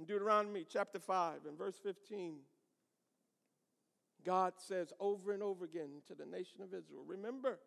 In 0.00 0.06
Deuteronomy 0.06 0.64
chapter 0.66 0.98
5 0.98 1.44
and 1.46 1.58
verse 1.58 1.76
15, 1.82 2.36
God 4.24 4.54
says 4.56 4.94
over 4.98 5.32
and 5.32 5.42
over 5.42 5.66
again 5.66 6.00
to 6.08 6.14
the 6.14 6.24
nation 6.24 6.62
of 6.62 6.68
Israel 6.68 7.04
Remember, 7.06 7.58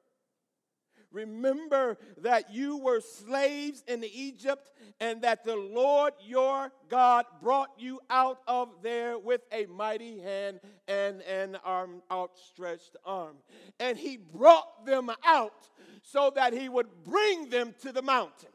remember 1.12 1.96
that 2.18 2.52
you 2.52 2.78
were 2.78 3.02
slaves 3.02 3.84
in 3.88 4.04
Egypt 4.04 4.72
and 5.00 5.22
that 5.22 5.44
the 5.44 5.56
Lord 5.56 6.14
your 6.26 6.72
God 6.90 7.26
brought 7.40 7.70
you 7.78 8.00
out 8.10 8.40
of 8.48 8.70
there 8.82 9.20
with 9.20 9.42
a 9.52 9.68
mighty 9.68 10.20
hand 10.20 10.60
and 10.88 11.22
an 11.22 11.56
arm, 11.64 12.02
outstretched 12.10 12.98
arm. 13.06 13.36
And 13.80 13.96
he 13.96 14.18
brought 14.18 14.88
them 14.88 15.12
out 15.24 15.70
so 16.02 16.32
that 16.36 16.54
he 16.54 16.68
would 16.68 17.04
bring 17.04 17.50
them 17.50 17.76
to 17.84 17.92
the 17.92 18.02
mountain. 18.02 18.50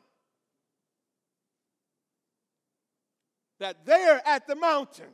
That 3.58 3.84
there 3.84 4.20
at 4.26 4.46
the 4.46 4.54
mountain 4.54 5.12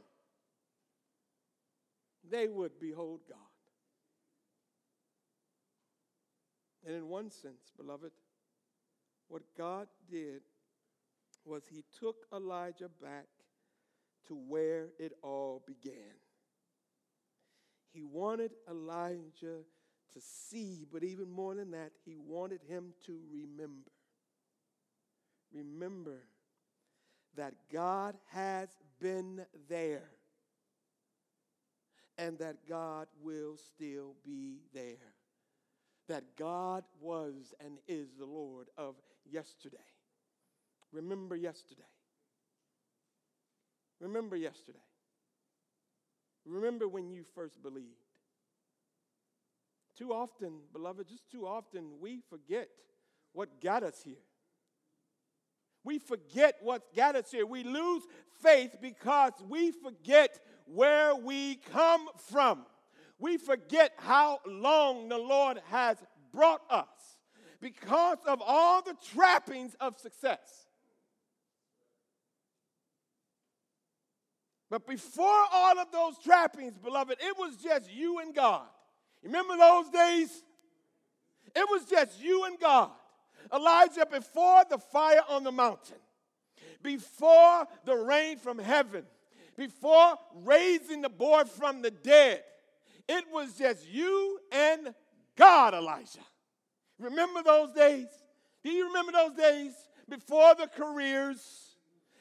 they 2.30 2.48
would 2.48 2.78
behold 2.80 3.20
God. 3.28 3.38
And 6.86 6.94
in 6.94 7.08
one 7.08 7.30
sense, 7.30 7.72
beloved, 7.76 8.12
what 9.28 9.42
God 9.56 9.88
did 10.10 10.42
was 11.44 11.62
he 11.68 11.84
took 11.98 12.26
Elijah 12.32 12.90
back 13.02 13.26
to 14.28 14.34
where 14.34 14.88
it 14.98 15.12
all 15.22 15.62
began. 15.66 16.14
He 17.92 18.02
wanted 18.02 18.52
Elijah 18.68 19.62
to 20.12 20.20
see, 20.20 20.86
but 20.90 21.04
even 21.04 21.30
more 21.30 21.54
than 21.54 21.70
that, 21.72 21.92
he 22.04 22.16
wanted 22.16 22.60
him 22.66 22.94
to 23.06 23.18
remember. 23.30 23.90
Remember 25.52 26.18
that 27.36 27.54
God 27.72 28.16
has 28.32 28.68
been 29.00 29.44
there 29.68 30.10
and 32.18 32.38
that 32.38 32.68
God 32.68 33.08
will 33.22 33.56
still 33.56 34.14
be 34.24 34.60
there. 34.72 35.14
That 36.08 36.36
God 36.36 36.84
was 37.00 37.54
and 37.64 37.78
is 37.88 38.08
the 38.18 38.26
Lord 38.26 38.68
of 38.76 38.94
yesterday. 39.30 39.76
Remember 40.92 41.34
yesterday. 41.34 41.82
Remember 44.00 44.36
yesterday. 44.36 44.78
Remember 46.44 46.86
when 46.86 47.10
you 47.10 47.24
first 47.34 47.62
believed. 47.62 47.88
Too 49.96 50.12
often, 50.12 50.52
beloved, 50.72 51.08
just 51.08 51.30
too 51.30 51.46
often, 51.46 51.84
we 52.00 52.20
forget 52.28 52.68
what 53.32 53.60
got 53.60 53.82
us 53.82 54.02
here. 54.04 54.16
We 55.84 55.98
forget 55.98 56.56
what 56.62 56.94
got 56.96 57.14
us 57.14 57.30
here. 57.30 57.46
We 57.46 57.62
lose 57.62 58.02
faith 58.42 58.76
because 58.80 59.32
we 59.48 59.70
forget 59.70 60.40
where 60.66 61.14
we 61.14 61.56
come 61.72 62.06
from. 62.30 62.64
We 63.18 63.36
forget 63.36 63.92
how 63.98 64.40
long 64.46 65.08
the 65.08 65.18
Lord 65.18 65.60
has 65.70 65.98
brought 66.32 66.62
us 66.70 66.88
because 67.60 68.18
of 68.26 68.42
all 68.44 68.82
the 68.82 68.96
trappings 69.12 69.76
of 69.80 69.98
success. 69.98 70.66
But 74.70 74.86
before 74.86 75.44
all 75.52 75.78
of 75.78 75.92
those 75.92 76.18
trappings, 76.18 76.76
beloved, 76.78 77.18
it 77.20 77.38
was 77.38 77.56
just 77.56 77.92
you 77.92 78.18
and 78.18 78.34
God. 78.34 78.66
Remember 79.22 79.56
those 79.56 79.88
days? 79.88 80.42
It 81.54 81.66
was 81.70 81.84
just 81.84 82.20
you 82.20 82.44
and 82.44 82.58
God. 82.58 82.90
Elijah, 83.54 84.06
before 84.10 84.64
the 84.68 84.78
fire 84.78 85.22
on 85.28 85.44
the 85.44 85.52
mountain, 85.52 85.96
before 86.82 87.66
the 87.84 87.94
rain 87.94 88.38
from 88.38 88.58
heaven, 88.58 89.04
before 89.56 90.16
raising 90.42 91.02
the 91.02 91.08
boy 91.08 91.44
from 91.44 91.80
the 91.82 91.90
dead, 91.90 92.42
it 93.08 93.24
was 93.32 93.56
just 93.56 93.88
you 93.88 94.38
and 94.50 94.94
God, 95.36 95.74
Elijah. 95.74 96.20
Remember 96.98 97.42
those 97.42 97.72
days? 97.72 98.06
Do 98.62 98.70
you 98.70 98.86
remember 98.88 99.12
those 99.12 99.34
days? 99.36 99.72
Before 100.08 100.54
the 100.54 100.66
careers, 100.66 101.38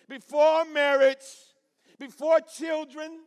before 0.07 0.65
marriage, 0.65 1.17
before 1.99 2.39
children, 2.41 3.19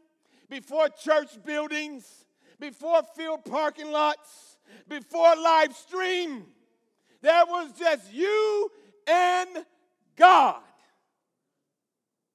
before 0.49 0.89
church 0.89 1.43
buildings, 1.45 2.25
before 2.61 3.03
field 3.17 3.45
parking 3.45 3.91
lots, 3.91 4.57
before 4.89 5.35
live 5.37 5.75
stream. 5.75 6.47
There 7.23 7.45
was 7.47 7.73
just 7.79 8.13
you 8.13 8.71
and 9.07 9.65
God. 10.17 10.61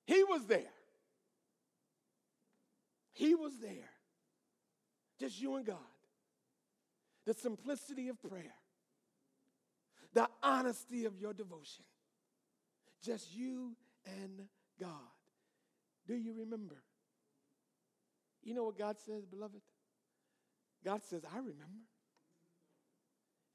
He 0.05 0.23
was 0.23 0.45
there. 0.45 0.71
He 3.13 3.35
was 3.35 3.53
there. 3.61 3.89
Just 5.19 5.39
you 5.41 5.55
and 5.55 5.65
God. 5.65 5.77
The 7.25 7.33
simplicity 7.35 8.09
of 8.09 8.19
prayer, 8.21 8.55
the 10.13 10.27
honesty 10.41 11.05
of 11.05 11.19
your 11.19 11.33
devotion. 11.33 11.85
Just 13.03 13.35
you 13.35 13.75
and 14.05 14.47
God. 14.79 14.89
Do 16.07 16.15
you 16.15 16.33
remember? 16.39 16.81
You 18.43 18.55
know 18.55 18.63
what 18.63 18.77
God 18.77 18.97
says, 19.05 19.23
beloved? 19.25 19.61
God 20.83 21.03
says, 21.03 21.21
I 21.31 21.37
remember. 21.37 21.90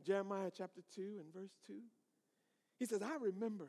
Jeremiah 0.06 0.50
chapter 0.56 0.82
2 0.94 1.02
and 1.20 1.34
verse 1.34 1.50
2. 1.66 1.74
He 2.78 2.86
says, 2.86 3.02
I 3.02 3.16
remember. 3.20 3.68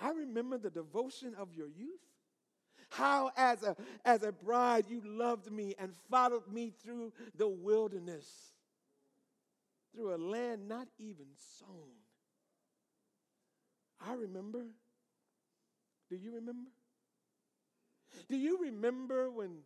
I 0.00 0.10
remember 0.10 0.58
the 0.58 0.70
devotion 0.70 1.34
of 1.38 1.54
your 1.54 1.68
youth. 1.68 2.00
How, 2.90 3.30
as 3.36 3.62
a, 3.62 3.76
as 4.04 4.22
a 4.22 4.32
bride, 4.32 4.86
you 4.88 5.02
loved 5.04 5.50
me 5.50 5.74
and 5.78 5.92
followed 6.10 6.50
me 6.50 6.72
through 6.82 7.12
the 7.36 7.48
wilderness, 7.48 8.26
through 9.94 10.14
a 10.14 10.18
land 10.18 10.68
not 10.68 10.88
even 10.98 11.26
sown. 11.58 11.98
I 14.00 14.14
remember. 14.14 14.64
Do 16.10 16.16
you 16.16 16.34
remember? 16.34 16.70
Do 18.28 18.36
you 18.36 18.58
remember 18.62 19.30
when 19.30 19.58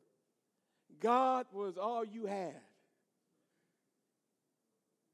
God 1.00 1.46
was 1.52 1.76
all 1.76 2.04
you 2.04 2.26
had? 2.26 2.61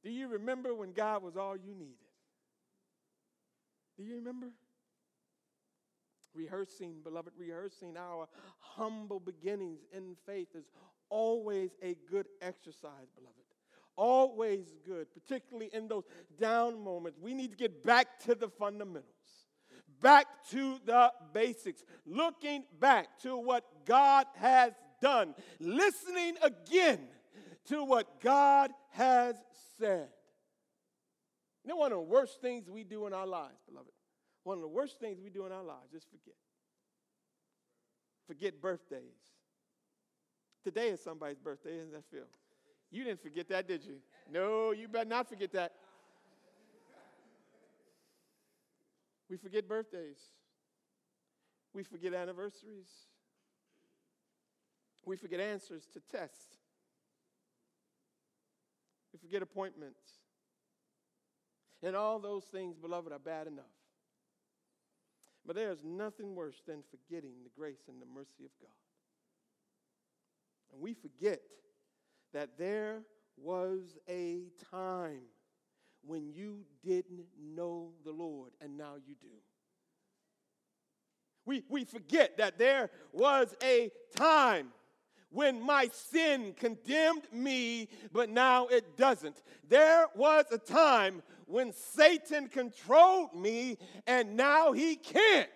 Do 0.02 0.10
you 0.10 0.28
remember 0.28 0.74
when 0.74 0.92
God 0.92 1.22
was 1.22 1.36
all 1.36 1.56
you 1.56 1.74
needed? 1.74 1.94
Do 3.96 4.04
you 4.04 4.16
remember? 4.16 4.48
Rehearsing, 6.34 6.96
beloved, 7.02 7.32
rehearsing 7.36 7.96
our 7.96 8.28
humble 8.60 9.18
beginnings 9.18 9.80
in 9.92 10.14
faith 10.24 10.48
is 10.54 10.66
always 11.10 11.70
a 11.82 11.96
good 12.10 12.26
exercise, 12.40 13.08
beloved. 13.16 13.34
Always 13.96 14.72
good, 14.86 15.08
particularly 15.12 15.70
in 15.72 15.88
those 15.88 16.04
down 16.38 16.82
moments. 16.84 17.18
We 17.20 17.34
need 17.34 17.50
to 17.50 17.56
get 17.56 17.84
back 17.84 18.20
to 18.26 18.36
the 18.36 18.48
fundamentals, 18.48 19.04
back 20.00 20.26
to 20.50 20.78
the 20.84 21.10
basics, 21.32 21.82
looking 22.06 22.62
back 22.78 23.18
to 23.22 23.36
what 23.36 23.64
God 23.84 24.26
has 24.36 24.72
done, 25.00 25.34
listening 25.58 26.36
again 26.42 27.00
to 27.68 27.84
what 27.84 28.20
God 28.20 28.70
has 28.92 29.36
said. 29.78 30.08
You 31.64 31.70
know, 31.70 31.76
one 31.76 31.92
of 31.92 31.98
the 31.98 32.04
worst 32.04 32.40
things 32.40 32.68
we 32.70 32.84
do 32.84 33.06
in 33.06 33.12
our 33.12 33.26
lives, 33.26 33.60
beloved, 33.68 33.90
one 34.44 34.56
of 34.56 34.62
the 34.62 34.68
worst 34.68 34.98
things 35.00 35.20
we 35.22 35.30
do 35.30 35.44
in 35.46 35.52
our 35.52 35.62
lives 35.62 35.92
is 35.94 36.04
forget. 36.04 36.34
Forget 38.26 38.60
birthdays. 38.60 39.00
Today 40.64 40.88
is 40.88 41.02
somebody's 41.02 41.38
birthday, 41.38 41.76
isn't 41.76 41.92
that 41.92 42.04
Phil? 42.10 42.24
You 42.90 43.04
didn't 43.04 43.22
forget 43.22 43.48
that, 43.50 43.68
did 43.68 43.84
you? 43.84 43.96
No, 44.30 44.72
you 44.72 44.88
better 44.88 45.08
not 45.08 45.28
forget 45.28 45.52
that. 45.52 45.72
We 49.28 49.36
forget 49.36 49.68
birthdays. 49.68 50.18
We 51.74 51.82
forget 51.82 52.14
anniversaries. 52.14 52.88
We 55.04 55.16
forget 55.16 55.40
answers 55.40 55.86
to 55.92 56.00
tests. 56.00 56.57
Forget 59.20 59.42
appointments. 59.42 60.00
And 61.82 61.94
all 61.94 62.18
those 62.18 62.44
things, 62.44 62.76
beloved, 62.76 63.12
are 63.12 63.18
bad 63.18 63.46
enough. 63.46 63.64
But 65.46 65.56
there's 65.56 65.84
nothing 65.84 66.34
worse 66.34 66.60
than 66.66 66.82
forgetting 66.90 67.32
the 67.44 67.50
grace 67.56 67.84
and 67.88 68.02
the 68.02 68.06
mercy 68.06 68.44
of 68.44 68.50
God. 68.60 68.70
And 70.72 70.80
we 70.80 70.94
forget 70.94 71.40
that 72.34 72.58
there 72.58 73.02
was 73.36 73.96
a 74.08 74.42
time 74.70 75.22
when 76.04 76.30
you 76.32 76.64
didn't 76.84 77.26
know 77.40 77.92
the 78.04 78.12
Lord, 78.12 78.52
and 78.60 78.76
now 78.76 78.94
you 79.06 79.14
do. 79.20 79.28
We, 81.46 81.62
we 81.68 81.84
forget 81.84 82.36
that 82.36 82.58
there 82.58 82.90
was 83.12 83.54
a 83.62 83.90
time 84.14 84.68
when 85.30 85.60
my 85.60 85.88
sin 85.92 86.54
condemned 86.54 87.26
me, 87.32 87.88
but 88.12 88.30
now 88.30 88.66
it 88.68 88.96
doesn't. 88.96 89.42
There 89.68 90.06
was 90.14 90.46
a 90.50 90.58
time 90.58 91.22
when 91.46 91.72
Satan 91.72 92.48
controlled 92.48 93.34
me, 93.34 93.78
and 94.06 94.36
now 94.36 94.72
he 94.72 94.96
can't. 94.96 95.48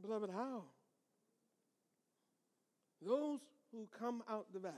Beloved, 0.00 0.30
how? 0.30 0.64
Those 3.00 3.40
who 3.72 3.88
come 3.98 4.22
out 4.28 4.46
the 4.52 4.60
valley, 4.60 4.74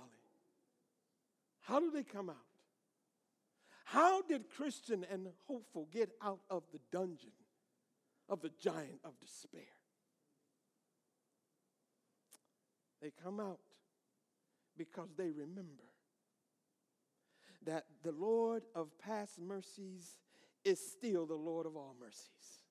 how 1.62 1.80
do 1.80 1.90
they 1.90 2.04
come 2.04 2.30
out? 2.30 2.36
How 3.84 4.22
did 4.22 4.50
Christian 4.50 5.04
and 5.10 5.28
hopeful 5.46 5.88
get 5.92 6.10
out 6.22 6.40
of 6.50 6.64
the 6.72 6.80
dungeon 6.90 7.30
of 8.28 8.40
the 8.42 8.50
giant 8.60 9.00
of 9.04 9.18
despair? 9.20 9.62
They 13.00 13.12
come 13.22 13.40
out 13.40 13.60
because 14.76 15.10
they 15.16 15.30
remember 15.30 15.84
that 17.64 17.84
the 18.02 18.12
Lord 18.12 18.62
of 18.74 18.88
past 18.98 19.40
mercies 19.40 20.16
is 20.64 20.80
still 20.80 21.26
the 21.26 21.34
Lord 21.34 21.66
of 21.66 21.76
all 21.76 21.94
mercies. 22.00 22.62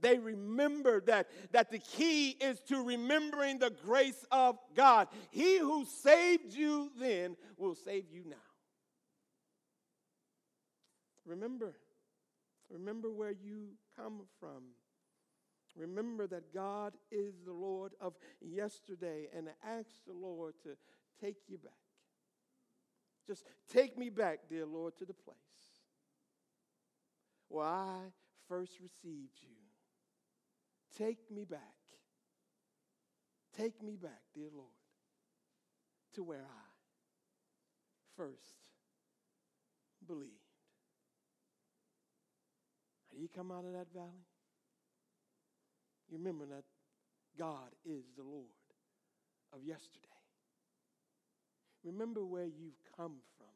They 0.00 0.18
remember 0.18 1.00
that, 1.02 1.28
that 1.52 1.70
the 1.70 1.78
key 1.78 2.30
is 2.30 2.60
to 2.68 2.82
remembering 2.82 3.58
the 3.58 3.72
grace 3.84 4.26
of 4.32 4.58
God. 4.74 5.08
He 5.30 5.58
who 5.58 5.84
saved 5.84 6.52
you 6.52 6.90
then 6.98 7.36
will 7.56 7.76
save 7.76 8.04
you 8.10 8.24
now. 8.26 8.36
Remember, 11.24 11.76
remember 12.68 13.10
where 13.10 13.30
you 13.30 13.68
come 13.96 14.22
from. 14.40 14.62
Remember 15.76 16.26
that 16.26 16.52
God 16.52 16.92
is 17.10 17.34
the 17.44 17.52
Lord 17.52 17.92
of 18.00 18.14
yesterday 18.40 19.28
and 19.34 19.48
ask 19.66 19.88
the 20.06 20.12
Lord 20.12 20.54
to 20.64 20.76
take 21.20 21.36
you 21.48 21.58
back. 21.58 21.72
Just 23.26 23.44
take 23.72 23.96
me 23.96 24.10
back, 24.10 24.40
dear 24.50 24.66
Lord, 24.66 24.96
to 24.98 25.04
the 25.04 25.14
place 25.14 25.36
where 27.48 27.66
I 27.66 27.98
first 28.48 28.72
received 28.80 29.38
you. 29.40 29.56
Take 30.98 31.30
me 31.30 31.44
back. 31.44 31.60
Take 33.56 33.82
me 33.82 33.96
back, 33.96 34.20
dear 34.34 34.48
Lord, 34.54 34.68
to 36.14 36.22
where 36.22 36.44
I 36.44 36.72
first 38.16 38.58
believed. 40.06 40.32
How 43.10 43.16
do 43.16 43.22
you 43.22 43.28
come 43.34 43.50
out 43.52 43.64
of 43.64 43.72
that 43.72 43.92
valley? 43.94 44.31
You 46.12 46.18
remember 46.18 46.44
that 46.44 46.64
God 47.38 47.70
is 47.86 48.04
the 48.18 48.22
Lord 48.22 48.44
of 49.54 49.64
yesterday. 49.64 50.08
Remember 51.82 52.22
where 52.22 52.44
you've 52.44 52.78
come 52.94 53.16
from. 53.38 53.46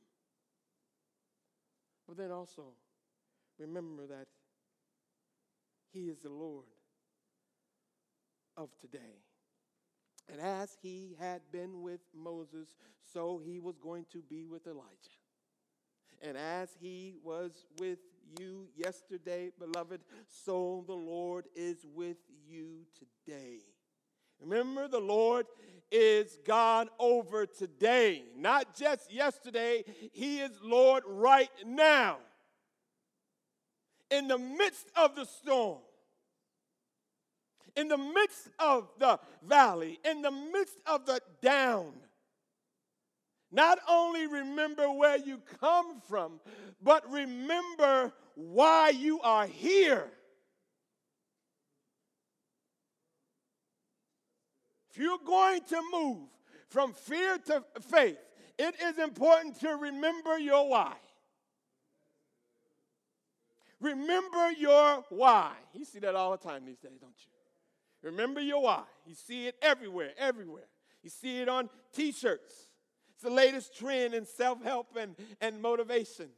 But 2.09 2.17
then 2.17 2.31
also 2.31 2.73
remember 3.59 4.07
that 4.07 4.27
He 5.93 6.09
is 6.09 6.21
the 6.23 6.31
Lord 6.31 6.65
of 8.57 8.71
today. 8.81 9.21
And 10.33 10.41
as 10.41 10.77
he 10.83 11.15
had 11.21 11.41
been 11.53 11.83
with 11.83 12.01
Moses, 12.15 12.69
so 13.13 13.41
he 13.45 13.61
was 13.61 13.77
going 13.79 14.07
to 14.13 14.19
be 14.19 14.47
with 14.47 14.67
Elijah. 14.67 14.87
And 16.23 16.37
as 16.37 16.71
he 16.81 17.15
was 17.23 17.67
with 17.79 17.99
you 18.39 18.69
yesterday, 18.77 19.51
beloved, 19.59 20.01
so 20.29 20.85
the 20.87 20.95
Lord 20.95 21.47
is 21.55 21.85
with 21.95 22.19
you 22.47 22.87
today. 22.99 23.61
Remember, 24.41 24.89
the 24.89 25.01
Lord 25.01 25.47
is 25.91 26.39
God 26.47 26.89
over 26.99 27.47
today, 27.47 28.25
not 28.37 28.77
just 28.77 29.13
yesterday. 29.13 29.85
He 30.13 30.41
is 30.41 30.51
Lord 30.63 31.05
right 31.07 31.51
now. 31.65 32.19
In 34.11 34.29
the 34.29 34.39
midst 34.39 34.87
of 34.95 35.17
the 35.17 35.25
storm, 35.25 35.79
in 37.75 37.89
the 37.89 37.99
midst 37.99 38.49
of 38.59 38.89
the 38.99 39.19
valley, 39.43 39.99
in 40.05 40.23
the 40.23 40.31
midst 40.31 40.77
of 40.87 41.07
the 41.07 41.21
down, 41.43 41.93
not 43.57 43.79
only 43.89 44.27
remember 44.27 44.93
where 44.93 45.17
you 45.17 45.41
come 45.61 45.99
from, 46.03 46.41
but 46.83 47.11
remember 47.11 48.13
why 48.35 48.91
you 48.91 49.19
are 49.23 49.47
here. 49.47 50.05
If 54.91 54.99
you're 54.99 55.19
going 55.27 55.63
to 55.71 55.83
move 55.91 56.29
from 56.69 56.93
fear 56.93 57.39
to 57.47 57.65
faith, 57.81 58.19
it 58.59 58.75
is 58.83 58.99
important 58.99 59.59
to 59.61 59.71
remember 59.71 60.39
your 60.39 60.69
why. 60.69 60.93
Remember 63.81 64.53
your 64.53 65.03
why. 65.09 65.53
You 65.73 65.87
see 65.87 65.99
that 66.01 66.15
all 66.15 66.33
the 66.33 66.37
time 66.47 66.67
these 66.67 66.79
days, 66.79 66.99
don't 67.01 67.15
you? 67.19 68.11
Remember 68.11 68.41
your 68.41 68.63
why. 68.63 68.83
You 69.07 69.15
see 69.15 69.47
it 69.47 69.57
everywhere, 69.63 70.11
everywhere. 70.19 70.69
You 71.03 71.09
see 71.09 71.41
it 71.41 71.49
on 71.49 71.71
t 71.95 72.13
shirts. 72.13 72.66
The 73.27 73.33
latest 73.33 73.77
trend 73.77 74.15
in 74.15 74.25
self 74.25 74.63
help 74.63 74.97
and, 74.97 75.17
and 75.41 75.61
motivation. 75.61 76.29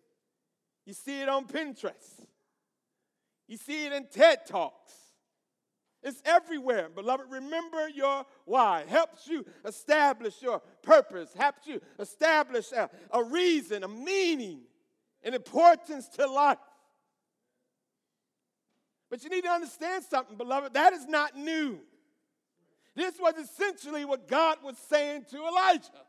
You 0.86 0.94
see 0.94 1.20
it 1.20 1.28
on 1.28 1.46
Pinterest. 1.46 2.24
You 3.46 3.58
see 3.58 3.84
it 3.84 3.92
in 3.92 4.06
TED 4.06 4.46
Talks. 4.46 4.94
It's 6.02 6.22
everywhere, 6.24 6.88
beloved. 6.88 7.26
Remember 7.28 7.90
your 7.90 8.24
why. 8.46 8.86
Helps 8.88 9.28
you 9.28 9.44
establish 9.66 10.40
your 10.40 10.62
purpose, 10.80 11.34
helps 11.34 11.66
you 11.66 11.78
establish 11.98 12.72
a, 12.72 12.88
a 13.10 13.22
reason, 13.22 13.84
a 13.84 13.88
meaning, 13.88 14.60
an 15.22 15.34
importance 15.34 16.08
to 16.16 16.26
life. 16.26 16.56
But 19.10 19.22
you 19.22 19.28
need 19.28 19.44
to 19.44 19.50
understand 19.50 20.04
something, 20.04 20.38
beloved. 20.38 20.72
That 20.72 20.94
is 20.94 21.06
not 21.06 21.36
new. 21.36 21.80
This 22.94 23.20
was 23.20 23.34
essentially 23.34 24.06
what 24.06 24.26
God 24.26 24.56
was 24.64 24.78
saying 24.88 25.26
to 25.32 25.36
Elijah. 25.36 26.07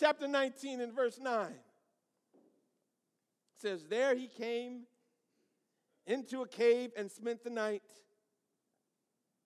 Chapter 0.00 0.26
19 0.26 0.80
and 0.80 0.94
verse 0.94 1.18
9 1.20 1.52
says, 3.60 3.84
There 3.84 4.14
he 4.14 4.28
came 4.28 4.84
into 6.06 6.40
a 6.40 6.48
cave 6.48 6.92
and 6.96 7.10
spent 7.10 7.44
the 7.44 7.50
night. 7.50 7.82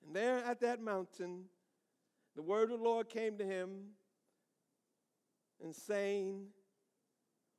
And 0.06 0.14
there 0.14 0.44
at 0.44 0.60
that 0.60 0.80
mountain, 0.80 1.46
the 2.36 2.42
word 2.42 2.70
of 2.70 2.78
the 2.78 2.84
Lord 2.84 3.08
came 3.08 3.36
to 3.38 3.44
him 3.44 3.94
and 5.60 5.74
saying, 5.74 6.46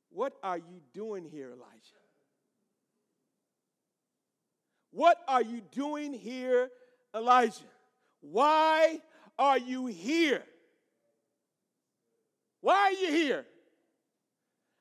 What 0.08 0.32
are 0.42 0.56
you 0.56 0.80
doing 0.94 1.26
here, 1.26 1.48
Elijah? 1.50 2.00
What 4.90 5.18
are 5.28 5.42
you 5.42 5.60
doing 5.70 6.14
here, 6.14 6.70
Elijah? 7.14 7.60
Why 8.22 9.00
are 9.38 9.58
you 9.58 9.84
here? 9.84 10.42
Why 12.66 12.74
are 12.74 12.92
you 12.94 13.12
here? 13.12 13.46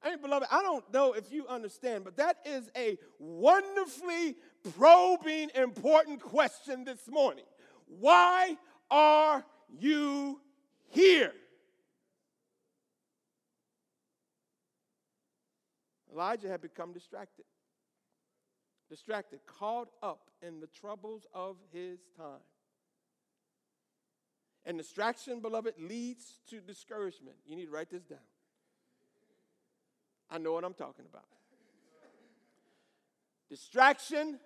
I 0.02 0.10
mean, 0.10 0.20
beloved, 0.20 0.48
I 0.50 0.64
don't 0.64 0.92
know 0.92 1.14
if 1.14 1.32
you 1.32 1.46
understand, 1.48 2.04
but 2.04 2.18
that 2.18 2.38
is 2.44 2.68
a 2.76 2.98
wonderfully 3.20 4.38
probing, 4.76 5.52
important 5.54 6.20
question 6.20 6.84
this 6.84 7.08
morning. 7.08 7.46
Why 7.86 8.58
are 8.90 9.46
you 9.70 10.42
here? 10.90 11.32
Elijah 16.12 16.50
had 16.50 16.64
become 16.64 16.92
distracted 16.92 17.46
distracted, 18.90 19.40
caught 19.46 19.90
up 20.02 20.32
in 20.42 20.60
the 20.60 20.68
troubles 20.68 21.28
of 21.34 21.58
his 21.72 22.00
time. 22.18 22.42
And 24.66 24.78
distraction, 24.78 25.42
beloved, 25.42 25.76
leads 25.80 26.40
to 26.50 26.60
discouragement. 26.60 27.38
You 27.46 27.56
need 27.56 27.66
to 27.66 27.72
write 27.72 27.92
this 27.92 28.04
down. 28.04 28.18
I 30.30 30.40
know 30.40 30.54
what 30.54 30.64
I'm 30.64 30.74
talking 30.74 31.06
about. 31.08 31.26
Distraction 33.50 34.40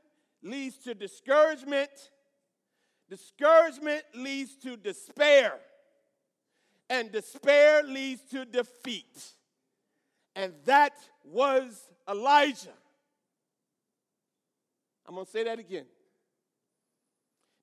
leads 0.43 0.77
to 0.79 0.93
discouragement. 0.93 1.89
Discouragement 3.09 4.03
leads 4.13 4.55
to 4.57 4.75
despair. 4.75 5.53
And 6.89 7.11
despair 7.11 7.83
leads 7.83 8.21
to 8.31 8.43
defeat. 8.43 9.23
And 10.35 10.53
that 10.65 10.93
was 11.23 11.79
Elijah. 12.09 12.73
I'm 15.07 15.15
going 15.15 15.25
to 15.25 15.31
say 15.31 15.43
that 15.45 15.59
again. 15.59 15.85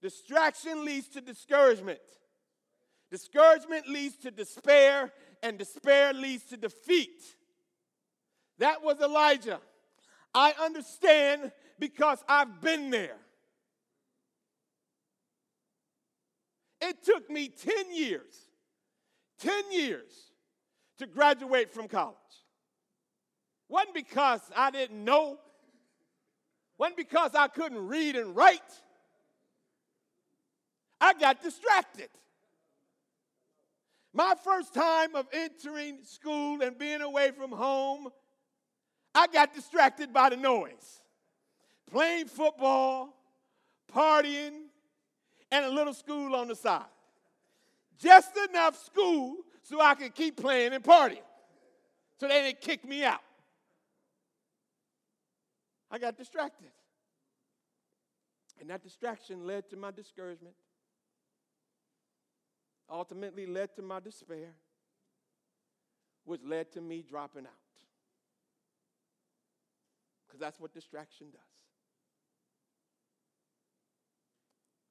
Distraction 0.01 0.85
leads 0.85 1.09
to 1.09 1.21
discouragement. 1.21 2.01
Discouragement 3.11 3.88
leads 3.88 4.16
to 4.19 4.31
despair, 4.31 5.12
and 5.42 5.59
despair 5.59 6.12
leads 6.12 6.45
to 6.45 6.57
defeat. 6.57 7.23
That 8.59 8.83
was 8.83 9.01
Elijah. 9.01 9.61
I 10.35 10.55
understand 10.61 11.53
because 11.79 12.23
I've 12.29 12.61
been 12.61 12.90
there. 12.90 13.16
It 16.81 17.03
took 17.05 17.31
me 17.31 17.49
10 17.49 17.95
years, 17.95 18.35
10 19.40 19.73
years 19.73 20.12
to 20.99 21.07
graduate 21.07 21.73
from 21.73 21.88
college. 21.88 22.16
Wasn't 23.69 23.95
because 23.95 24.40
I 24.55 24.71
didn't 24.71 25.05
know, 25.05 25.38
wasn't 26.79 26.99
because 26.99 27.35
I 27.35 27.49
couldn't 27.49 27.87
read 27.87 28.16
and 28.16 28.37
write. 28.37 28.61
I 31.01 31.14
got 31.14 31.42
distracted. 31.42 32.09
My 34.16 34.35
first 34.42 34.72
time 34.72 35.14
of 35.14 35.26
entering 35.31 35.98
school 36.05 36.62
and 36.62 36.79
being 36.79 37.02
away 37.02 37.33
from 37.33 37.52
home, 37.52 38.09
I 39.14 39.26
got 39.26 39.52
distracted 39.52 40.11
by 40.11 40.31
the 40.31 40.38
noise. 40.38 41.02
Playing 41.90 42.29
football, 42.29 43.14
partying, 43.94 44.68
and 45.52 45.66
a 45.66 45.68
little 45.68 45.92
school 45.92 46.35
on 46.35 46.48
the 46.48 46.57
side. 46.57 46.87
Just 47.98 48.31
enough 48.48 48.83
school 48.83 49.37
so 49.62 49.83
I 49.83 49.94
could 49.94 50.14
keep 50.14 50.38
playing 50.38 50.72
and 50.72 50.83
partying. 50.83 51.20
So 52.18 52.26
they 52.26 52.40
didn't 52.40 52.62
kick 52.62 52.87
me 52.87 53.05
out. 53.05 53.20
I 55.90 55.98
got 55.98 56.16
distracted. 56.16 56.70
And 58.59 58.70
that 58.70 58.83
distraction 58.83 59.46
led 59.46 59.68
to 59.68 59.76
my 59.76 59.90
discouragement, 59.90 60.55
ultimately 62.90 63.46
led 63.46 63.75
to 63.77 63.83
my 63.83 64.01
despair, 64.01 64.55
which 66.25 66.40
led 66.44 66.72
to 66.72 66.81
me 66.81 67.05
dropping 67.09 67.46
out. 67.46 67.53
Because 70.27 70.40
that's 70.40 70.61
what 70.61 70.72
distraction 70.72 71.29
does. 71.31 71.40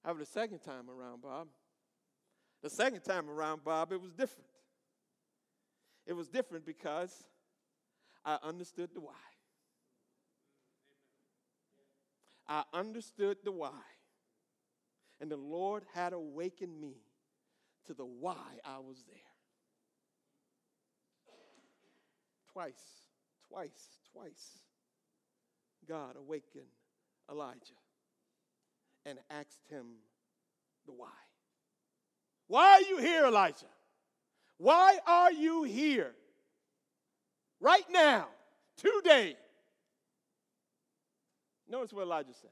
However, 0.04 0.20
the 0.20 0.26
second 0.26 0.60
time 0.60 0.90
around, 0.90 1.22
Bob, 1.22 1.48
the 2.62 2.70
second 2.70 3.02
time 3.02 3.30
around, 3.30 3.64
Bob, 3.64 3.92
it 3.92 4.02
was 4.02 4.12
different. 4.12 4.50
It 6.06 6.14
was 6.14 6.28
different 6.28 6.66
because 6.66 7.26
I 8.24 8.38
understood 8.44 8.92
the 8.94 9.02
why. 9.02 9.14
I 12.48 12.64
understood 12.74 13.38
the 13.44 13.52
why. 13.52 13.82
And 15.20 15.32
the 15.32 15.38
Lord 15.38 15.84
had 15.94 16.14
awakened 16.14 16.80
me 16.80 16.98
to 17.88 17.94
the 17.94 18.06
why 18.06 18.60
I 18.64 18.80
was 18.80 19.04
there. 19.08 19.18
Twice, 22.52 22.74
twice, 23.50 24.00
twice, 24.14 24.62
God 25.88 26.16
awakened 26.18 26.66
Elijah 27.30 27.60
and 29.06 29.20
asked 29.30 29.68
him 29.70 29.86
the 30.86 30.94
why. 30.94 31.08
Why 32.48 32.66
are 32.76 32.82
you 32.82 32.98
here, 32.98 33.26
Elijah? 33.26 33.66
Why 34.58 34.98
are 35.06 35.32
you 35.32 35.64
here? 35.64 36.14
Right 37.60 37.86
now, 37.90 38.28
today. 38.78 39.36
Notice 41.70 41.92
what 41.92 42.04
Elijah 42.04 42.34
said 42.34 42.52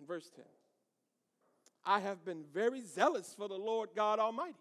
in 0.00 0.06
verse 0.06 0.28
10 0.34 0.44
I 1.86 2.00
have 2.00 2.24
been 2.24 2.42
very 2.52 2.82
zealous 2.82 3.32
for 3.38 3.48
the 3.48 3.54
Lord 3.54 3.90
God 3.94 4.18
Almighty. 4.18 4.58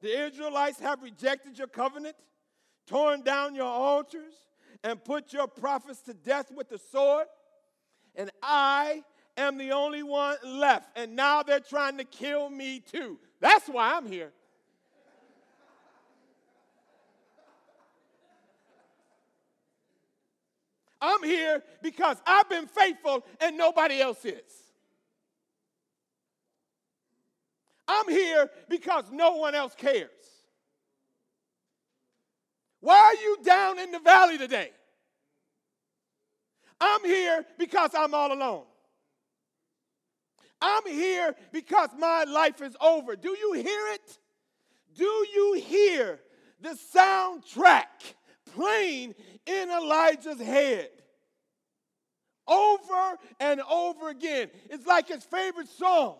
The 0.00 0.26
Israelites 0.26 0.80
have 0.80 1.00
rejected 1.00 1.56
your 1.56 1.68
covenant, 1.68 2.16
torn 2.88 3.22
down 3.22 3.54
your 3.54 3.64
altars, 3.64 4.34
and 4.82 5.02
put 5.02 5.32
your 5.32 5.46
prophets 5.46 6.02
to 6.02 6.12
death 6.12 6.50
with 6.50 6.68
the 6.68 6.78
sword. 6.78 7.26
And 8.16 8.30
I 8.42 9.04
am 9.36 9.56
the 9.56 9.70
only 9.70 10.02
one 10.02 10.36
left. 10.44 10.98
And 10.98 11.14
now 11.14 11.44
they're 11.44 11.60
trying 11.60 11.98
to 11.98 12.04
kill 12.04 12.50
me 12.50 12.80
too. 12.80 13.18
That's 13.40 13.68
why 13.68 13.94
I'm 13.94 14.06
here. 14.06 14.32
I'm 21.00 21.22
here 21.22 21.62
because 21.82 22.16
I've 22.26 22.48
been 22.48 22.66
faithful 22.66 23.24
and 23.40 23.56
nobody 23.56 24.00
else 24.00 24.24
is. 24.24 24.63
I'm 27.86 28.08
here 28.08 28.50
because 28.68 29.04
no 29.12 29.36
one 29.36 29.54
else 29.54 29.74
cares. 29.76 30.10
Why 32.80 32.96
are 32.96 33.14
you 33.14 33.38
down 33.42 33.78
in 33.78 33.92
the 33.92 33.98
valley 33.98 34.38
today? 34.38 34.70
I'm 36.80 37.04
here 37.04 37.44
because 37.58 37.94
I'm 37.94 38.14
all 38.14 38.32
alone. 38.32 38.64
I'm 40.60 40.86
here 40.86 41.34
because 41.52 41.90
my 41.98 42.24
life 42.24 42.62
is 42.62 42.76
over. 42.80 43.16
Do 43.16 43.30
you 43.30 43.52
hear 43.54 43.94
it? 43.94 44.18
Do 44.94 45.04
you 45.04 45.62
hear 45.64 46.20
the 46.60 46.78
soundtrack 46.94 48.14
playing 48.54 49.14
in 49.46 49.70
Elijah's 49.70 50.40
head? 50.40 50.88
Over 52.46 53.18
and 53.40 53.60
over 53.62 54.10
again. 54.10 54.50
It's 54.70 54.86
like 54.86 55.08
his 55.08 55.24
favorite 55.24 55.68
song. 55.68 56.16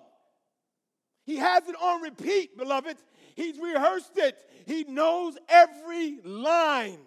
He 1.24 1.37
has 1.37 1.66
it 1.68 1.74
on 1.80 2.02
repeat, 2.02 2.56
beloved. 2.56 2.96
He's 3.34 3.58
rehearsed 3.58 4.16
it. 4.16 4.38
He 4.66 4.84
knows 4.84 5.37
every 5.48 6.20
line. 6.22 7.00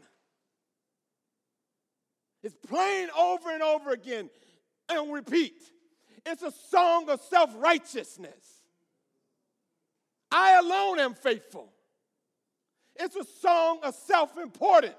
It's 2.44 2.56
playing 2.68 3.10
over 3.18 3.52
and 3.52 3.62
over 3.62 3.92
again 3.92 4.30
and 4.90 5.14
repeat. 5.14 5.62
It's 6.26 6.44
a 6.44 6.52
song 6.70 7.10
of 7.10 7.22
self 7.22 7.52
righteousness. 7.58 8.62
I 10.32 10.58
alone 10.58 11.00
am 11.00 11.14
faithful. 11.14 11.72
It's 12.96 13.16
a 13.16 13.24
song 13.42 13.80
of 13.84 13.96
self 13.96 14.38
importance. 14.38 14.96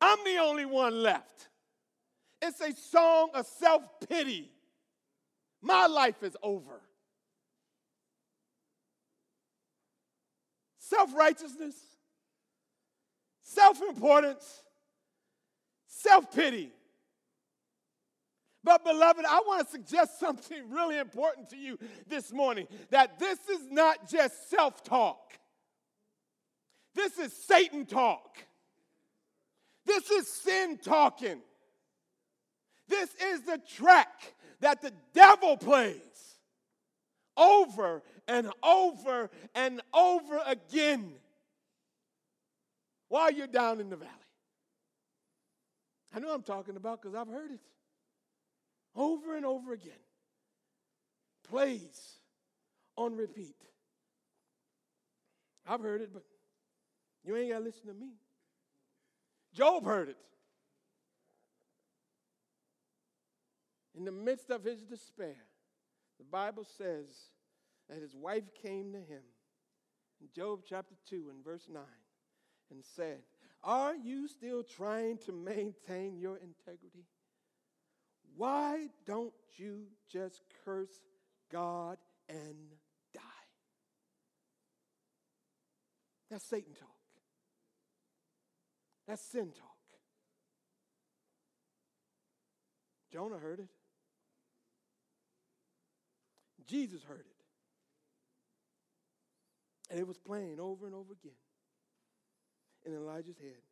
I'm 0.00 0.18
the 0.24 0.38
only 0.38 0.66
one 0.66 1.02
left. 1.02 1.48
It's 2.42 2.60
a 2.60 2.74
song 2.74 3.30
of 3.34 3.46
self 3.46 3.82
pity. 4.08 4.50
My 5.62 5.86
life 5.86 6.22
is 6.22 6.36
over. 6.42 6.80
Self 10.88 11.14
righteousness, 11.14 11.76
self 13.42 13.80
importance, 13.80 14.62
self 15.86 16.34
pity. 16.34 16.72
But, 18.62 18.84
beloved, 18.84 19.24
I 19.26 19.42
want 19.46 19.66
to 19.66 19.70
suggest 19.70 20.18
something 20.20 20.70
really 20.70 20.98
important 20.98 21.48
to 21.50 21.56
you 21.56 21.78
this 22.08 22.32
morning 22.32 22.66
that 22.90 23.18
this 23.18 23.38
is 23.48 23.70
not 23.70 24.10
just 24.10 24.50
self 24.50 24.84
talk, 24.84 25.32
this 26.94 27.18
is 27.18 27.32
Satan 27.32 27.86
talk. 27.86 28.38
This 29.86 30.10
is 30.10 30.26
sin 30.26 30.78
talking. 30.82 31.40
This 32.88 33.14
is 33.22 33.42
the 33.42 33.60
track 33.76 34.34
that 34.60 34.80
the 34.80 34.92
devil 35.12 35.58
plays 35.58 36.00
over 37.36 38.02
and 38.26 38.50
over 38.62 39.30
and 39.54 39.80
over 39.92 40.40
again 40.46 41.12
while 43.08 43.30
you're 43.30 43.46
down 43.46 43.80
in 43.80 43.90
the 43.90 43.96
valley. 43.96 44.10
I 46.14 46.20
know 46.20 46.32
I'm 46.32 46.42
talking 46.42 46.76
about 46.76 47.02
because 47.02 47.14
I've 47.14 47.28
heard 47.28 47.50
it 47.50 47.60
over 48.96 49.36
and 49.36 49.44
over 49.44 49.72
again. 49.72 49.92
Plays 51.48 52.18
on 52.96 53.16
repeat. 53.16 53.56
I've 55.66 55.80
heard 55.80 56.02
it, 56.02 56.10
but 56.12 56.22
you 57.24 57.36
ain't 57.36 57.50
got 57.50 57.58
to 57.58 57.64
listen 57.64 57.86
to 57.88 57.94
me. 57.94 58.12
Job 59.52 59.84
heard 59.84 60.10
it. 60.10 60.16
In 63.96 64.04
the 64.04 64.12
midst 64.12 64.50
of 64.50 64.64
his 64.64 64.82
despair, 64.82 65.36
the 66.18 66.24
Bible 66.24 66.66
says 66.76 67.06
that 67.88 68.00
his 68.00 68.14
wife 68.14 68.44
came 68.62 68.92
to 68.92 68.98
him 68.98 69.22
in 70.20 70.28
Job 70.34 70.60
chapter 70.68 70.94
2 71.08 71.26
and 71.30 71.44
verse 71.44 71.66
9 71.72 71.82
and 72.70 72.84
said, 72.96 73.18
Are 73.62 73.94
you 73.94 74.28
still 74.28 74.62
trying 74.62 75.18
to 75.26 75.32
maintain 75.32 76.18
your 76.18 76.36
integrity? 76.36 77.06
Why 78.36 78.88
don't 79.06 79.34
you 79.56 79.84
just 80.10 80.42
curse 80.64 81.00
God 81.52 81.98
and 82.28 82.56
die? 83.12 83.20
That's 86.30 86.44
Satan 86.44 86.72
talk. 86.74 86.88
That's 89.06 89.22
sin 89.22 89.52
talk. 89.52 89.70
Jonah 93.12 93.38
heard 93.38 93.60
it. 93.60 93.68
Jesus 96.66 97.02
heard 97.04 97.20
it. 97.20 97.33
And 99.90 99.98
it 99.98 100.06
was 100.06 100.18
playing 100.18 100.58
over 100.60 100.86
and 100.86 100.94
over 100.94 101.12
again. 101.12 101.36
In 102.86 102.94
Elijah's 102.94 103.38
head. 103.38 103.62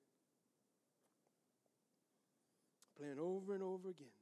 Playing 2.99 3.19
over 3.19 3.55
and 3.55 3.63
over 3.63 3.89
again. 3.89 4.15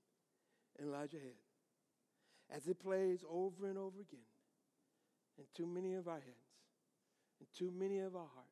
In 0.79 0.87
Elijah's 0.87 1.20
head. 1.20 1.40
As 2.55 2.66
it 2.66 2.81
plays 2.83 3.24
over 3.31 3.66
and 3.66 3.79
over 3.79 4.00
again. 4.00 4.24
In 5.38 5.44
too 5.57 5.66
many 5.66 5.94
of 5.94 6.07
our 6.07 6.16
heads, 6.16 6.26
in 7.40 7.46
too 7.57 7.72
many 7.74 8.00
of 8.00 8.14
our 8.14 8.29
hearts, 8.35 8.50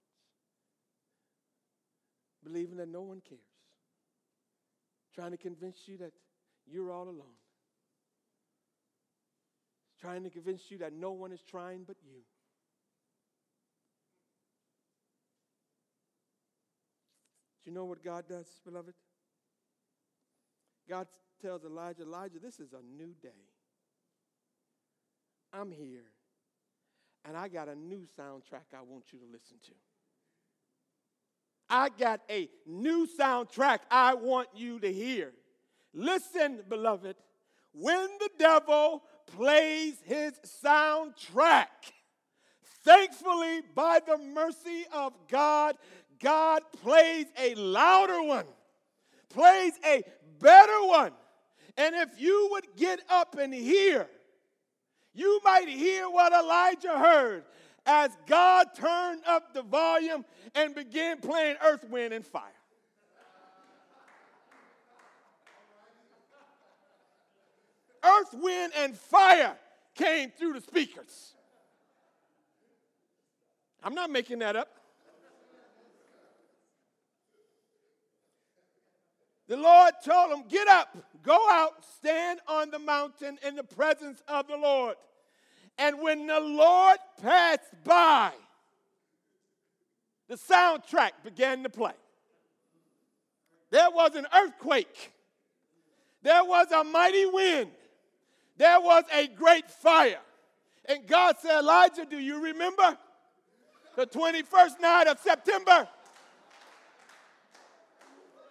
believing 2.42 2.79
that 2.79 2.88
no 2.88 3.03
one 3.03 3.20
cares, 3.29 3.40
trying 5.14 5.33
to 5.33 5.37
convince 5.37 5.77
you 5.87 5.98
that 5.98 6.12
you're 6.66 6.90
all 6.90 7.05
alone, 7.05 7.37
trying 10.01 10.22
to 10.22 10.31
convince 10.31 10.70
you 10.70 10.79
that 10.79 10.94
no 10.94 11.11
one 11.11 11.31
is 11.31 11.42
trying 11.42 11.85
but 11.87 11.96
you. 12.03 12.22
You 17.68 17.74
know 17.74 17.85
what 17.85 18.02
God 18.02 18.24
does, 18.26 18.46
beloved? 18.64 18.94
God 20.88 21.07
tells 21.42 21.64
Elijah, 21.64 22.00
Elijah, 22.00 22.38
this 22.42 22.61
is 22.61 22.72
a 22.72 22.81
new 22.96 23.12
day. 23.22 23.44
I'm 25.52 25.70
here, 25.70 26.07
and 27.26 27.37
I 27.37 27.48
got 27.48 27.68
a 27.68 27.74
new 27.74 28.07
soundtrack 28.18 28.74
I 28.74 28.81
want 28.81 29.04
you 29.12 29.18
to 29.18 29.26
listen 29.26 29.59
to. 29.66 29.72
I 31.68 31.90
got 31.90 32.22
a 32.31 32.48
new 32.64 33.07
soundtrack 33.07 33.81
I 33.90 34.14
want 34.14 34.48
you 34.54 34.81
to 34.81 34.90
hear. 34.90 35.33
Listen, 35.92 36.61
beloved, 36.70 37.16
when 37.74 38.09
the 38.18 38.31
devil 38.38 39.02
plays 39.37 39.96
his 40.07 40.33
soundtrack, 40.64 41.66
thankfully, 42.83 43.61
by 43.74 44.00
the 44.07 44.16
mercy 44.16 44.87
of 44.90 45.12
God, 45.31 45.76
God 46.20 46.62
plays 46.83 47.26
a 47.38 47.54
louder 47.54 48.22
one, 48.22 48.46
plays 49.28 49.72
a 49.85 50.02
better 50.40 50.87
one. 50.87 51.12
And 51.76 51.94
if 51.94 52.20
you 52.20 52.48
would 52.52 52.66
get 52.76 53.00
up 53.09 53.37
and 53.38 53.54
hear, 53.54 54.09
you 55.14 55.40
might 55.44 55.68
hear 55.68 56.09
what 56.11 56.33
Elijah 56.33 56.98
heard 56.98 57.44
as 57.87 58.11
God 58.26 58.66
turned 58.74 59.22
up 59.26 59.54
the 59.54 59.62
volume 59.62 60.24
and 60.54 60.74
began 60.74 61.18
playing 61.20 61.57
earth, 61.64 61.88
wind, 61.88 62.12
and 62.12 62.24
fire. 62.24 62.44
Earth, 68.04 68.35
wind, 68.35 68.72
and 68.76 68.96
fire 68.96 69.57
came 69.94 70.31
through 70.31 70.54
the 70.54 70.61
speakers. 70.61 71.35
I'm 73.83 73.94
not 73.94 74.11
making 74.11 74.40
that 74.40 74.57
up. 74.57 74.78
The 79.49 79.57
Lord 79.57 79.95
told 80.05 80.33
him, 80.33 80.45
Get 80.49 80.69
up, 80.69 80.97
go 81.23 81.49
out, 81.51 81.83
stand 81.97 82.41
on 82.47 82.71
the 82.71 82.79
mountain 82.79 83.39
in 83.47 83.57
the 83.57 83.65
presence 83.65 84.23
of 84.29 84.47
the 84.47 84.57
Lord. 84.57 84.97
And 85.79 86.01
when 86.01 86.27
the 86.27 86.41
Lord 86.41 86.99
passed 87.23 87.73
by, 87.83 88.33
the 90.29 90.35
soundtrack 90.35 91.13
began 91.25 91.63
to 91.63 91.71
play. 91.71 91.93
There 93.71 93.91
was 93.91 94.15
an 94.15 94.27
earthquake, 94.35 95.13
there 96.23 96.45
was 96.45 96.71
a 96.71 96.85
mighty 96.85 97.27
wind, 97.27 97.71
there 98.59 98.81
was 98.81 99.05
a 99.15 99.29
great 99.29 99.71
fire. 99.71 100.21
And 100.85 101.07
God 101.07 101.37
said, 101.41 101.61
Elijah, 101.61 102.07
do 102.07 102.19
you 102.19 102.43
remember 102.43 102.97
the 103.97 104.07
21st 104.07 104.81
night 104.81 105.07
of 105.07 105.19
September? 105.21 105.87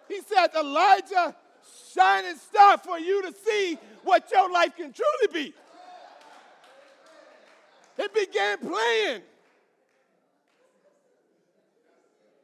He 0.08 0.20
said, 0.22 0.48
Elijah, 0.58 1.36
shining 1.94 2.36
star 2.36 2.78
for 2.78 2.98
you 2.98 3.22
to 3.22 3.34
see 3.44 3.78
what 4.02 4.30
your 4.32 4.50
life 4.50 4.74
can 4.76 4.92
truly 4.92 5.32
be. 5.32 5.54
It 7.98 8.14
began 8.14 8.58
playing 8.58 9.22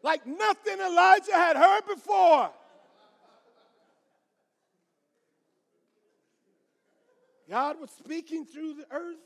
like 0.02 0.26
nothing 0.26 0.78
Elijah 0.80 1.32
had 1.32 1.56
heard 1.56 1.86
before. 1.86 2.50
God 7.48 7.80
was 7.80 7.90
speaking 7.90 8.44
through 8.44 8.74
the 8.74 8.86
earth, 8.90 9.16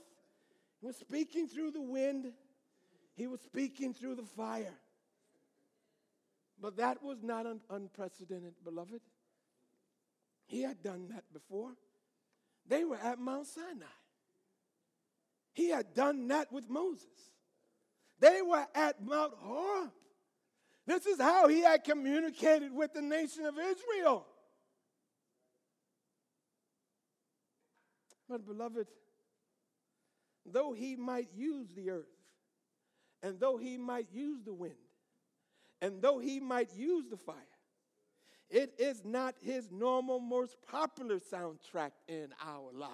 He 0.80 0.86
was 0.86 0.96
speaking 0.96 1.48
through 1.48 1.72
the 1.72 1.80
wind, 1.80 2.32
He 3.16 3.26
was 3.26 3.40
speaking 3.40 3.94
through 3.94 4.16
the 4.16 4.22
fire. 4.22 4.74
But 6.60 6.76
that 6.78 7.02
was 7.02 7.22
not 7.22 7.46
un- 7.46 7.60
unprecedented, 7.70 8.54
beloved. 8.64 9.00
He 10.46 10.62
had 10.62 10.82
done 10.82 11.08
that 11.10 11.24
before. 11.32 11.72
They 12.66 12.84
were 12.84 12.96
at 12.96 13.18
Mount 13.18 13.46
Sinai. 13.46 13.86
He 15.52 15.70
had 15.70 15.94
done 15.94 16.28
that 16.28 16.52
with 16.52 16.68
Moses. 16.68 17.06
They 18.20 18.42
were 18.42 18.66
at 18.74 19.04
Mount 19.04 19.34
Horeb. 19.38 19.90
This 20.86 21.06
is 21.06 21.20
how 21.20 21.48
he 21.48 21.60
had 21.60 21.84
communicated 21.84 22.72
with 22.72 22.92
the 22.94 23.02
nation 23.02 23.44
of 23.44 23.54
Israel. 23.58 24.26
But, 28.28 28.46
beloved, 28.46 28.86
though 30.44 30.72
he 30.72 30.96
might 30.96 31.28
use 31.34 31.68
the 31.74 31.90
earth, 31.90 32.06
and 33.22 33.38
though 33.38 33.56
he 33.56 33.76
might 33.76 34.08
use 34.12 34.42
the 34.44 34.54
wind, 34.54 34.74
and 35.80 36.02
though 36.02 36.18
he 36.18 36.40
might 36.40 36.74
use 36.74 37.06
the 37.08 37.16
fire, 37.16 37.36
it 38.50 38.72
is 38.78 39.04
not 39.04 39.34
his 39.42 39.70
normal, 39.70 40.20
most 40.20 40.56
popular 40.70 41.18
soundtrack 41.18 41.92
in 42.08 42.28
our 42.44 42.72
lives. 42.72 42.92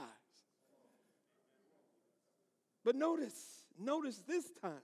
But 2.84 2.96
notice, 2.96 3.64
notice 3.78 4.22
this 4.26 4.50
time. 4.60 4.82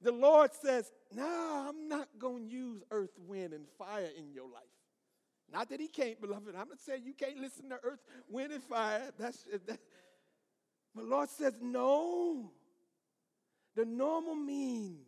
The 0.00 0.12
Lord 0.12 0.50
says, 0.52 0.92
nah, 1.14 1.68
I'm 1.68 1.88
not 1.88 2.08
going 2.18 2.48
to 2.48 2.54
use 2.54 2.82
earth, 2.90 3.18
wind, 3.26 3.52
and 3.52 3.66
fire 3.78 4.08
in 4.16 4.32
your 4.32 4.44
life. 4.44 4.62
Not 5.52 5.70
that 5.70 5.80
he 5.80 5.88
can't, 5.88 6.20
beloved. 6.20 6.54
I'm 6.54 6.68
not 6.68 6.80
saying 6.80 7.02
you 7.04 7.14
can't 7.14 7.38
listen 7.38 7.70
to 7.70 7.78
earth, 7.82 8.00
wind, 8.28 8.52
and 8.52 8.62
fire. 8.62 9.10
That's 9.18 9.44
that. 9.66 9.80
But 10.94 11.04
Lord 11.04 11.30
says, 11.30 11.54
No. 11.60 12.52
The 13.74 13.84
normal 13.84 14.34
means 14.34 15.07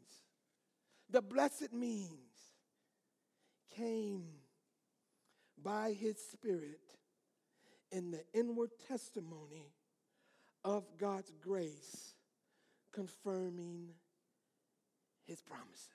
the 1.10 1.22
blessed 1.22 1.72
means 1.72 2.10
came 3.76 4.24
by 5.62 5.92
his 5.92 6.16
Spirit 6.32 6.80
in 7.92 8.10
the 8.10 8.22
inward 8.32 8.70
testimony 8.88 9.72
of 10.64 10.84
God's 10.98 11.32
grace, 11.42 12.14
confirming 12.92 13.88
his 15.26 15.40
promises. 15.42 15.88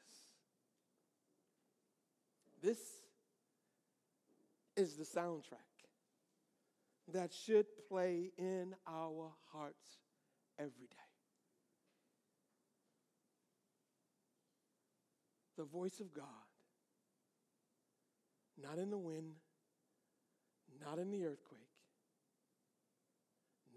This 2.62 2.80
is 4.76 4.96
the 4.96 5.04
soundtrack 5.04 5.60
that 7.14 7.32
should 7.34 7.66
play 7.88 8.32
in 8.38 8.74
our 8.88 9.32
hearts 9.52 10.00
every 10.58 10.88
day. 10.88 11.05
The 15.58 15.64
voice 15.64 16.00
of 16.00 16.14
God. 16.14 16.26
Not 18.62 18.78
in 18.78 18.90
the 18.90 18.98
wind, 18.98 19.34
not 20.86 20.98
in 20.98 21.12
the 21.12 21.26
earthquake, 21.26 21.60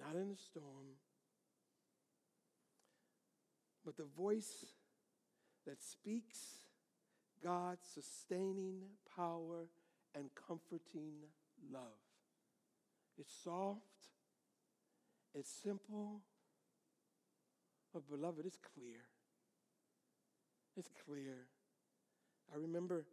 not 0.00 0.14
in 0.14 0.28
the 0.28 0.36
storm, 0.36 0.96
but 3.84 3.96
the 3.96 4.06
voice 4.16 4.66
that 5.66 5.82
speaks 5.82 6.38
God's 7.42 7.86
sustaining 7.92 8.82
power 9.16 9.68
and 10.14 10.30
comforting 10.46 11.12
love. 11.72 11.82
It's 13.18 13.34
soft, 13.42 13.80
it's 15.34 15.50
simple, 15.50 16.20
but 17.92 18.08
beloved, 18.08 18.46
it's 18.46 18.58
clear. 18.74 19.00
It's 20.76 20.90
clear 21.04 21.48
I 22.52 22.56
remember 22.56 23.04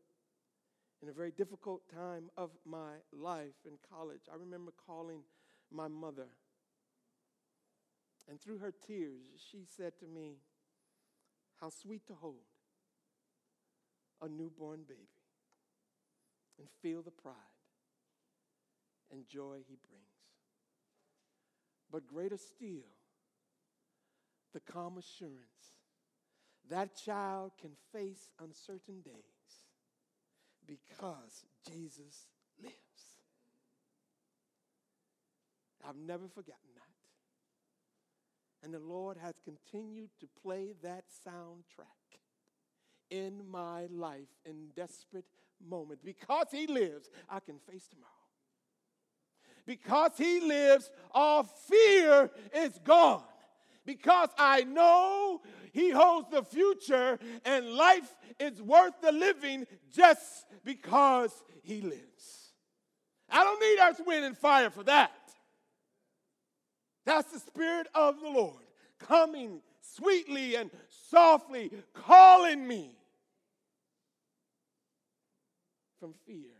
in 1.01 1.09
a 1.09 1.13
very 1.13 1.31
difficult 1.31 1.81
time 1.93 2.29
of 2.38 2.51
my 2.65 2.93
life 3.11 3.55
in 3.65 3.73
college, 3.89 4.21
I 4.31 4.36
remember 4.38 4.71
calling 4.86 5.21
my 5.71 5.88
mother. 5.88 6.27
And 8.29 8.39
through 8.39 8.59
her 8.59 8.71
tears, 8.71 9.21
she 9.51 9.65
said 9.77 9.93
to 9.99 10.07
me, 10.07 10.38
How 11.59 11.69
sweet 11.69 12.07
to 12.07 12.13
hold 12.13 12.47
a 14.21 14.27
newborn 14.27 14.81
baby 14.88 15.01
and 16.57 16.67
feel 16.81 17.01
the 17.01 17.11
pride 17.11 17.36
and 19.11 19.27
joy 19.27 19.57
he 19.67 19.77
brings. 19.88 20.05
But 21.91 22.07
greater 22.07 22.38
still, 22.38 22.88
the 24.53 24.59
calm 24.59 24.97
assurance 24.97 25.84
that 26.70 26.95
child 26.95 27.51
can 27.59 27.72
face 27.93 28.30
uncertain 28.41 29.01
days 29.01 29.13
because 30.66 31.45
Jesus 31.68 32.28
lives. 32.61 32.74
I've 35.88 35.97
never 35.97 36.28
forgotten 36.28 36.70
that. 36.76 36.82
And 38.63 38.74
the 38.74 38.80
Lord 38.80 39.18
has 39.18 39.36
continued 39.43 40.09
to 40.20 40.28
play 40.41 40.74
that 40.82 41.05
soundtrack 41.28 42.20
in 43.11 43.43
my 43.49 43.86
life 43.91 44.30
in 44.45 44.70
desperate 44.76 45.26
moments. 45.63 46.01
Because 46.03 46.47
He 46.51 46.66
lives, 46.66 47.09
I 47.30 47.39
can 47.39 47.59
face 47.59 47.88
tomorrow. 47.88 48.11
Because 49.68 50.11
He 50.18 50.39
lives, 50.39 50.89
all 51.11 51.43
fear 51.43 52.32
is 52.55 52.80
gone. 52.84 53.24
Because 53.86 54.29
I 54.38 54.63
know 54.63 55.41
He 55.71 55.89
holds 55.91 56.29
the 56.29 56.43
future 56.43 57.19
and 57.43 57.73
life 57.73 58.15
is 58.39 58.61
worth 58.61 58.93
the 59.01 59.11
living 59.11 59.65
just 59.93 60.45
because 60.63 61.31
He 61.63 61.81
lives. 61.81 62.53
I 63.29 63.43
don't 63.43 63.59
need 63.59 63.79
earth, 63.79 64.01
wind, 64.05 64.25
and 64.25 64.38
fire 64.38 64.69
for 64.69 64.83
that. 64.83 65.11
That's 67.05 67.31
the 67.31 67.39
Spirit 67.39 67.88
of 67.93 68.19
the 68.19 68.29
Lord 68.29 68.63
coming 68.99 69.61
sweetly 69.81 70.55
and 70.55 70.71
softly, 71.09 71.71
calling 71.93 72.67
me 72.67 72.97
from 75.99 76.13
fear 76.25 76.54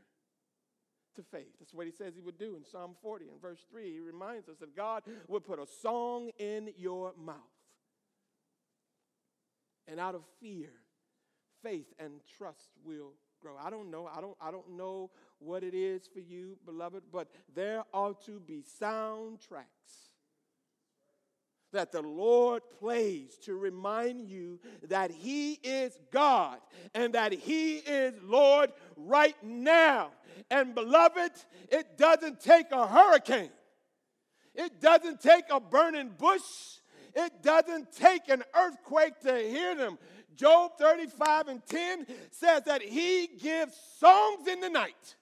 to 1.16 1.24
faith. 1.24 1.54
That's 1.60 1.74
what 1.74 1.86
he 1.86 1.92
says 1.92 2.14
he 2.16 2.22
would 2.22 2.38
do 2.38 2.56
in 2.56 2.64
Psalm 2.64 2.96
40 3.02 3.26
and 3.30 3.42
verse 3.42 3.66
3. 3.70 3.94
He 3.94 4.00
reminds 4.00 4.50
us 4.50 4.58
that 4.60 4.76
God 4.76 5.04
would 5.28 5.46
put 5.46 5.60
a 5.60 5.66
song 5.82 6.30
in 6.38 6.70
your 6.78 7.14
mouth. 7.18 7.36
And 9.88 10.00
out 10.00 10.16
of 10.16 10.22
fear, 10.42 10.70
faith 11.62 11.94
and 12.00 12.14
trust 12.38 12.72
will 12.84 13.14
grow. 13.42 13.56
I 13.62 13.70
don't 13.70 13.92
know. 13.92 14.10
I 14.14 14.22
don't 14.22 14.38
I 14.42 14.52
don't 14.52 14.78
know 14.78 15.12
what 15.40 15.64
it 15.64 15.74
is 15.76 16.08
for 16.12 16.20
you, 16.20 16.58
beloved, 16.66 17.04
but 17.12 17.28
there 17.54 17.84
ought 17.94 18.26
to 18.26 18.40
be 18.40 18.64
soundtracks 18.82 20.15
that 21.76 21.92
the 21.92 22.02
Lord 22.02 22.64
plays 22.80 23.38
to 23.44 23.56
remind 23.56 24.28
you 24.28 24.60
that 24.90 25.12
He 25.12 25.54
is 25.64 25.98
God 26.12 26.58
and 26.94 27.14
that 27.14 27.32
He 27.32 27.76
is 27.76 28.14
Lord 28.24 28.72
right 28.98 29.36
now. 29.44 30.12
And 30.50 30.74
beloved, 30.74 31.32
it 31.72 31.98
doesn't 31.98 32.42
take 32.42 32.72
a 32.72 32.88
hurricane, 32.88 33.52
it 34.54 34.82
doesn't 34.82 35.22
take 35.22 35.46
a 35.52 35.60
burning 35.60 36.12
bush, 36.18 36.42
it 37.14 37.44
doesn't 37.44 37.92
take 37.92 38.28
an 38.30 38.44
earthquake 38.58 39.20
to 39.22 39.38
hear 39.38 39.76
them. 39.76 39.98
Job 40.36 40.72
35 40.78 41.48
and 41.48 41.66
10 41.66 42.08
says 42.32 42.64
that 42.64 42.82
He 42.82 43.30
gives 43.42 43.74
songs 44.00 44.48
in 44.48 44.60
the 44.60 44.70
night. 44.70 45.16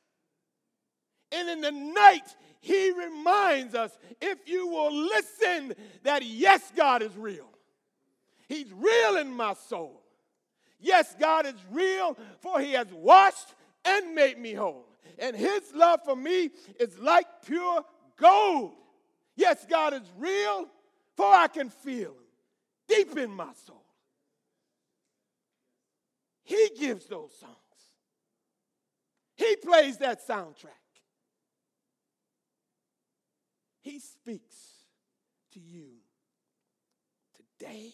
And 1.31 1.49
in 1.49 1.61
the 1.61 1.71
night, 1.71 2.35
he 2.63 2.93
reminds 2.93 3.75
us, 3.75 3.91
if 4.21 4.47
you 4.47 4.65
will 4.67 4.89
listen, 4.89 5.73
that 6.03 6.23
yes, 6.23 6.71
God 6.73 7.01
is 7.01 7.13
real. 7.17 7.49
He's 8.47 8.71
real 8.71 9.17
in 9.17 9.29
my 9.29 9.53
soul. 9.53 10.01
Yes, 10.79 11.13
God 11.19 11.45
is 11.45 11.55
real, 11.71 12.17
for 12.39 12.61
He 12.61 12.71
has 12.71 12.87
washed 12.93 13.53
and 13.83 14.15
made 14.15 14.39
me 14.39 14.53
whole. 14.53 14.85
And 15.19 15.35
His 15.35 15.73
love 15.75 16.05
for 16.05 16.15
me 16.15 16.51
is 16.79 16.97
like 16.99 17.25
pure 17.45 17.83
gold. 18.15 18.71
Yes, 19.35 19.65
God 19.69 19.93
is 19.93 20.09
real, 20.17 20.67
for 21.17 21.25
I 21.25 21.49
can 21.49 21.69
feel 21.69 22.11
Him 22.11 22.27
deep 22.87 23.17
in 23.17 23.31
my 23.31 23.51
soul. 23.65 23.83
He 26.43 26.69
gives 26.79 27.07
those 27.07 27.33
songs, 27.37 27.57
He 29.35 29.57
plays 29.57 29.97
that 29.97 30.25
soundtrack. 30.25 30.82
He 33.83 33.99
speaks 33.99 34.55
to 35.51 35.59
you 35.59 35.87
today. 37.35 37.91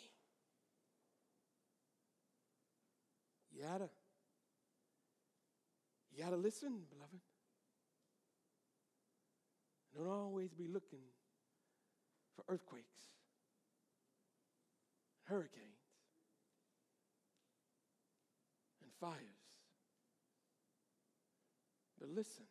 You 3.51 3.63
gotta, 3.63 3.89
you 6.11 6.23
gotta 6.23 6.35
listen, 6.35 6.69
beloved. 6.91 7.19
Don't 9.97 10.07
always 10.07 10.53
be 10.53 10.67
looking 10.67 10.99
for 12.35 12.45
earthquakes, 12.47 12.85
hurricanes, 15.23 15.49
and 18.83 18.91
fires. 19.01 19.17
But 21.99 22.09
listen 22.09 22.45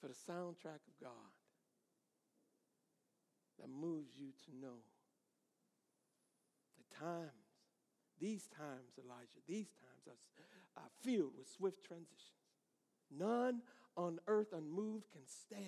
for 0.00 0.08
the 0.08 0.14
soundtrack 0.14 0.82
of 0.88 0.98
God 1.00 1.37
that 3.60 3.68
moves 3.68 4.12
you 4.18 4.28
to 4.44 4.60
know 4.60 4.78
the 6.76 6.96
times, 6.96 7.30
these 8.20 8.48
times, 8.56 8.98
Elijah, 9.04 9.40
these 9.46 9.68
times 9.68 10.06
are, 10.06 10.82
are 10.82 10.90
filled 11.02 11.32
with 11.36 11.48
swift 11.48 11.84
transitions. 11.84 12.38
None 13.16 13.62
on 13.96 14.18
earth 14.26 14.52
unmoved 14.52 15.06
can 15.12 15.22
stand. 15.26 15.64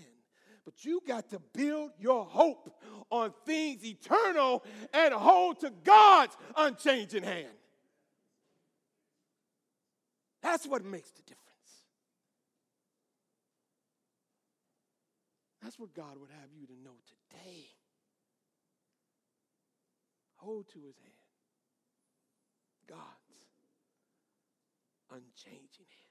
But 0.64 0.84
you 0.84 1.00
got 1.06 1.30
to 1.30 1.40
build 1.52 1.92
your 1.98 2.24
hope 2.24 2.70
on 3.10 3.32
things 3.46 3.84
eternal 3.84 4.64
and 4.92 5.14
hold 5.14 5.60
to 5.60 5.72
God's 5.84 6.36
unchanging 6.56 7.22
hand. 7.22 7.48
That's 10.42 10.66
what 10.66 10.84
makes 10.84 11.10
the 11.10 11.22
difference. 11.22 11.40
That's 15.62 15.78
what 15.78 15.94
God 15.94 16.18
would 16.18 16.30
have 16.30 16.50
you 16.58 16.66
to 16.66 16.72
know 16.82 16.96
today 17.30 17.66
hold 20.40 20.68
to 20.72 20.78
his 20.80 20.96
hand. 20.96 21.20
God's 22.88 23.46
unchanging 25.10 25.86
hand. 25.86 26.10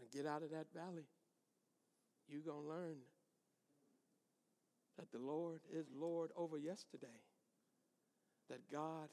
And 0.00 0.10
get 0.10 0.26
out 0.26 0.42
of 0.42 0.50
that 0.50 0.66
valley. 0.74 1.06
You're 2.28 2.40
going 2.40 2.62
to 2.62 2.68
learn 2.68 2.96
that 4.96 5.10
the 5.12 5.18
Lord 5.18 5.60
is 5.72 5.86
Lord 5.94 6.30
over 6.36 6.58
yesterday, 6.58 7.20
that 8.48 8.70
God 8.70 9.08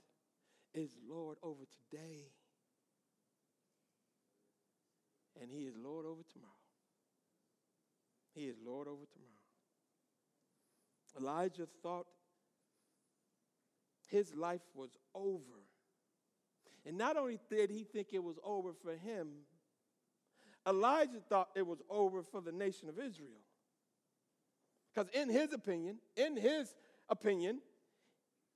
is 0.74 0.92
Lord 1.10 1.38
over 1.42 1.64
today, 1.90 2.32
and 5.42 5.50
He 5.52 5.64
is 5.66 5.76
Lord 5.78 6.06
over 6.06 6.22
tomorrow. 6.32 6.54
He 8.36 8.46
is 8.46 8.56
Lord 8.64 8.88
over 8.88 9.06
tomorrow. 9.12 9.38
Elijah 11.20 11.68
thought 11.82 12.06
his 14.08 14.34
life 14.36 14.62
was 14.74 14.90
over. 15.14 15.42
And 16.86 16.98
not 16.98 17.18
only 17.18 17.40
did 17.50 17.70
he 17.70 17.84
think 17.84 18.10
it 18.14 18.24
was 18.24 18.38
over 18.44 18.74
for 18.74 18.96
him, 18.96 19.28
Elijah 20.68 21.22
thought 21.30 21.50
it 21.56 21.66
was 21.66 21.80
over 21.90 22.24
for 22.24 22.42
the 22.42 22.52
nation 22.52 22.90
of 22.90 22.98
Israel. 22.98 23.42
Because 24.94 25.10
in 25.14 25.30
his 25.30 25.54
opinion, 25.54 26.00
in 26.16 26.36
his 26.36 26.74
opinion, 27.10 27.60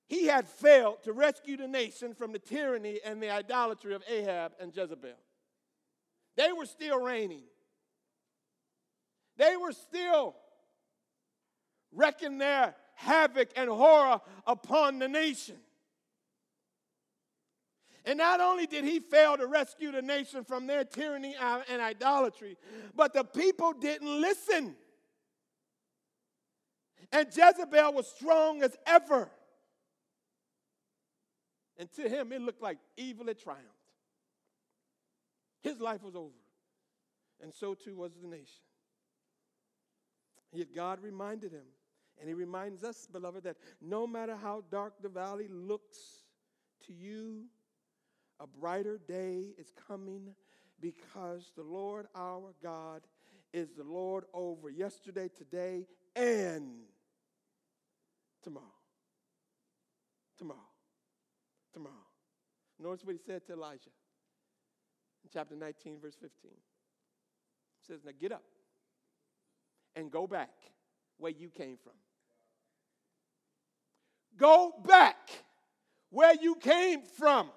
he 0.07 0.25
had 0.25 0.47
failed 0.47 1.03
to 1.03 1.13
rescue 1.13 1.55
the 1.55 1.67
nation 1.67 2.13
from 2.13 2.33
the 2.33 2.39
tyranny 2.39 2.99
and 3.05 3.21
the 3.21 3.29
idolatry 3.29 3.93
of 3.93 4.03
Ahab 4.09 4.53
and 4.59 4.75
Jezebel. 4.75 5.15
They 6.35 6.51
were 6.51 6.65
still 6.65 6.99
reigning. 6.99 7.43
They 9.37 9.55
were 9.55 9.71
still 9.71 10.35
wrecking 11.93 12.37
their 12.37 12.75
havoc 13.01 13.49
and 13.55 13.69
horror 13.69 14.21
upon 14.45 14.99
the 14.99 15.07
nation. 15.07 15.57
And 18.05 18.17
not 18.17 18.39
only 18.39 18.65
did 18.65 18.83
he 18.83 18.99
fail 18.99 19.37
to 19.37 19.45
rescue 19.45 19.91
the 19.91 20.01
nation 20.01 20.43
from 20.43 20.65
their 20.65 20.83
tyranny 20.83 21.35
and 21.69 21.81
idolatry, 21.81 22.57
but 22.95 23.13
the 23.13 23.23
people 23.23 23.73
didn't 23.73 24.21
listen. 24.21 24.75
And 27.11 27.27
Jezebel 27.27 27.93
was 27.93 28.07
strong 28.07 28.63
as 28.63 28.75
ever. 28.87 29.29
And 31.77 31.91
to 31.93 32.07
him, 32.07 32.31
it 32.31 32.41
looked 32.41 32.61
like 32.61 32.77
evil 32.97 33.27
had 33.27 33.39
triumphed. 33.39 33.67
His 35.61 35.79
life 35.79 36.03
was 36.03 36.15
over. 36.15 36.29
And 37.43 37.53
so 37.53 37.73
too 37.73 37.95
was 37.95 38.11
the 38.21 38.27
nation. 38.27 38.63
Yet 40.53 40.75
God 40.75 41.01
reminded 41.01 41.51
him, 41.51 41.65
and 42.21 42.29
he 42.29 42.35
reminds 42.35 42.83
us, 42.83 43.07
beloved, 43.11 43.43
that 43.45 43.57
no 43.81 44.05
matter 44.05 44.35
how 44.35 44.63
dark 44.69 44.93
the 45.01 45.09
valley 45.09 45.47
looks 45.49 45.97
to 46.85 46.93
you, 46.93 47.45
a 48.39 48.45
brighter 48.45 48.99
day 49.07 49.47
is 49.57 49.73
coming 49.87 50.35
because 50.79 51.51
the 51.55 51.63
Lord 51.63 52.05
our 52.15 52.53
God 52.61 53.01
is 53.53 53.69
the 53.75 53.83
Lord 53.83 54.25
over 54.35 54.69
yesterday, 54.69 55.29
today, 55.35 55.87
and 56.15 56.83
tomorrow. 58.43 58.65
Tomorrow. 60.37 60.59
Tomorrow. 61.73 61.95
Notice 62.79 63.03
what 63.03 63.13
he 63.13 63.21
said 63.25 63.45
to 63.47 63.53
Elijah 63.53 63.89
in 65.23 65.29
chapter 65.33 65.55
19, 65.55 65.99
verse 65.99 66.15
15. 66.21 66.29
He 66.51 67.87
says, 67.87 68.01
Now 68.05 68.11
get 68.19 68.31
up 68.31 68.43
and 69.95 70.11
go 70.11 70.27
back 70.27 70.53
where 71.17 71.31
you 71.31 71.49
came 71.49 71.77
from. 71.83 71.93
Go 74.37 74.73
back 74.85 75.17
where 76.09 76.35
you 76.35 76.55
came 76.55 77.01
from. 77.01 77.49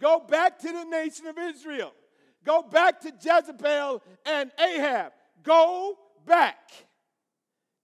Go 0.00 0.20
back 0.20 0.58
to 0.60 0.72
the 0.72 0.84
nation 0.84 1.26
of 1.26 1.38
Israel. 1.38 1.92
Go 2.44 2.62
back 2.62 3.00
to 3.00 3.12
Jezebel 3.20 4.02
and 4.24 4.50
Ahab. 4.58 5.12
Go 5.42 5.98
back. 6.24 6.56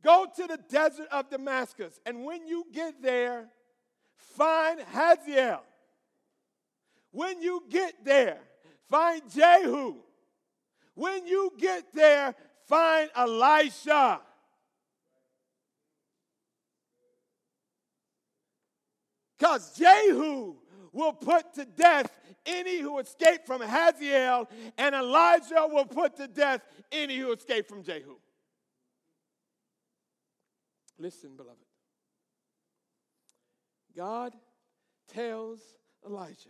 Go 0.03 0.27
to 0.37 0.47
the 0.47 0.59
desert 0.69 1.09
of 1.11 1.31
Damascus. 1.31 1.99
And 2.07 2.25
when 2.25 2.47
you 2.47 2.67
get 2.73 3.03
there, 3.03 3.47
find 4.17 4.81
Hazael. 4.81 5.63
When 7.11 7.41
you 7.41 7.63
get 7.71 8.05
there, 8.05 8.39
find 8.89 9.23
Jehu. 9.33 9.97
When 10.95 11.27
you 11.27 11.53
get 11.59 11.93
there, 11.93 12.35
find 12.67 13.11
Elisha. 13.17 14.21
Because 19.45 19.77
Jehu 19.77 20.55
will 20.91 21.13
put 21.13 21.53
to 21.57 21.67
death 21.67 22.11
any 22.47 22.81
who 22.81 22.99
escape 22.99 23.47
from 23.47 23.61
Hazael, 23.61 24.49
and 24.79 24.95
Elijah 24.95 25.69
will 25.69 25.85
put 25.85 26.17
to 26.17 26.27
death 26.27 26.63
any 26.91 27.19
who 27.19 27.31
escape 27.31 27.69
from 27.69 27.83
Jehu. 27.83 28.17
Listen, 30.99 31.37
beloved. 31.37 31.59
God 33.95 34.33
tells 35.13 35.61
Elijah, 36.07 36.49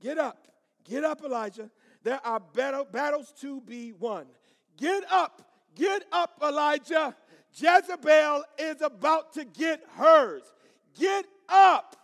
Get 0.00 0.16
up, 0.16 0.48
get 0.82 1.04
up, 1.04 1.22
Elijah. 1.22 1.70
There 2.02 2.20
are 2.24 2.40
battle, 2.40 2.86
battles 2.90 3.34
to 3.42 3.60
be 3.60 3.92
won. 3.92 4.24
Get 4.78 5.04
up, 5.12 5.42
get 5.74 6.06
up, 6.10 6.40
Elijah. 6.42 7.14
Jezebel 7.52 8.44
is 8.58 8.80
about 8.80 9.34
to 9.34 9.44
get 9.44 9.82
hers. 9.94 10.44
Get 10.98 11.26
up. 11.46 11.96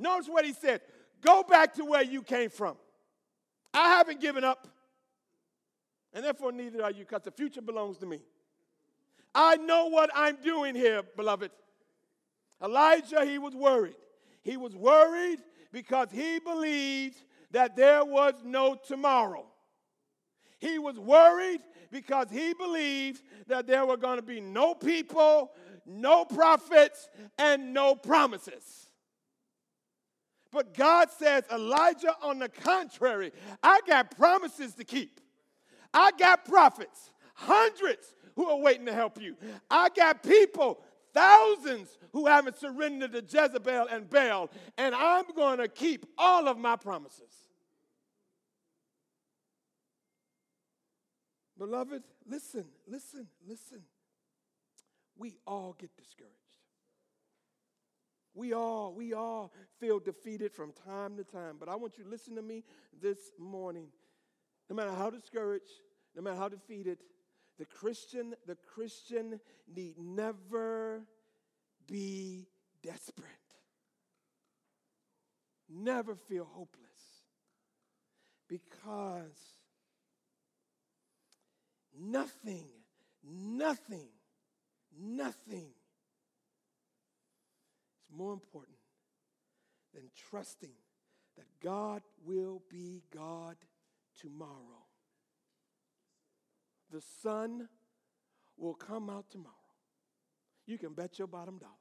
Notice 0.00 0.28
what 0.28 0.44
he 0.44 0.52
said 0.52 0.80
Go 1.20 1.42
back 1.42 1.74
to 1.74 1.84
where 1.84 2.02
you 2.02 2.22
came 2.22 2.50
from. 2.50 2.76
I 3.72 3.90
haven't 3.90 4.20
given 4.20 4.42
up, 4.42 4.66
and 6.12 6.24
therefore 6.24 6.50
neither 6.50 6.82
are 6.82 6.90
you, 6.90 7.04
because 7.04 7.22
the 7.22 7.30
future 7.30 7.60
belongs 7.60 7.98
to 7.98 8.06
me. 8.06 8.20
I 9.34 9.56
know 9.56 9.86
what 9.86 10.10
I'm 10.14 10.38
doing 10.42 10.74
here, 10.74 11.02
beloved. 11.16 11.52
Elijah, 12.62 13.24
he 13.24 13.38
was 13.38 13.54
worried. 13.54 13.94
He 14.42 14.56
was 14.56 14.74
worried 14.74 15.38
because 15.72 16.08
he 16.10 16.40
believed 16.40 17.22
that 17.52 17.76
there 17.76 18.04
was 18.04 18.34
no 18.44 18.74
tomorrow. 18.74 19.46
He 20.58 20.78
was 20.78 20.98
worried 20.98 21.60
because 21.92 22.28
he 22.30 22.54
believed 22.54 23.22
that 23.46 23.66
there 23.66 23.86
were 23.86 23.96
going 23.96 24.16
to 24.16 24.22
be 24.22 24.40
no 24.40 24.74
people, 24.74 25.52
no 25.86 26.24
prophets, 26.24 27.08
and 27.38 27.72
no 27.72 27.94
promises. 27.94 28.89
But 30.52 30.74
God 30.74 31.08
says, 31.10 31.44
Elijah, 31.52 32.14
on 32.22 32.40
the 32.40 32.48
contrary, 32.48 33.32
I 33.62 33.80
got 33.86 34.16
promises 34.16 34.74
to 34.74 34.84
keep. 34.84 35.20
I 35.94 36.10
got 36.18 36.44
prophets, 36.44 37.10
hundreds 37.34 38.14
who 38.34 38.46
are 38.46 38.58
waiting 38.58 38.86
to 38.86 38.92
help 38.92 39.20
you. 39.20 39.36
I 39.70 39.88
got 39.90 40.22
people, 40.22 40.80
thousands 41.12 41.98
who 42.12 42.26
haven't 42.26 42.58
surrendered 42.58 43.12
to 43.12 43.22
Jezebel 43.22 43.86
and 43.90 44.08
Baal, 44.08 44.50
and 44.76 44.94
I'm 44.94 45.24
going 45.34 45.58
to 45.58 45.68
keep 45.68 46.06
all 46.18 46.48
of 46.48 46.58
my 46.58 46.76
promises. 46.76 47.32
Beloved, 51.58 52.02
listen, 52.26 52.64
listen, 52.88 53.26
listen. 53.46 53.82
We 55.18 55.36
all 55.46 55.76
get 55.78 55.94
discouraged. 55.96 56.39
We 58.34 58.52
all, 58.52 58.94
we 58.94 59.12
all 59.12 59.52
feel 59.80 59.98
defeated 59.98 60.52
from 60.52 60.72
time 60.86 61.16
to 61.16 61.24
time. 61.24 61.56
But 61.58 61.68
I 61.68 61.76
want 61.76 61.98
you 61.98 62.04
to 62.04 62.10
listen 62.10 62.36
to 62.36 62.42
me 62.42 62.64
this 63.00 63.18
morning. 63.38 63.88
No 64.68 64.76
matter 64.76 64.92
how 64.92 65.10
discouraged, 65.10 65.82
no 66.14 66.22
matter 66.22 66.36
how 66.36 66.48
defeated, 66.48 66.98
the 67.58 67.64
Christian, 67.66 68.34
the 68.46 68.56
Christian 68.74 69.40
need 69.74 69.98
never 69.98 71.02
be 71.86 72.46
desperate. 72.82 73.26
Never 75.68 76.14
feel 76.14 76.44
hopeless. 76.44 76.78
Because 78.48 79.58
nothing, 81.98 82.68
nothing, 83.22 84.08
nothing 84.98 85.70
more 88.16 88.32
important 88.32 88.76
than 89.94 90.04
trusting 90.30 90.74
that 91.36 91.46
God 91.62 92.02
will 92.24 92.62
be 92.70 93.02
God 93.14 93.56
tomorrow. 94.20 94.86
The 96.92 97.02
sun 97.22 97.68
will 98.56 98.74
come 98.74 99.08
out 99.08 99.30
tomorrow. 99.30 99.54
You 100.66 100.78
can 100.78 100.92
bet 100.92 101.18
your 101.18 101.28
bottom 101.28 101.58
dollar 101.58 101.72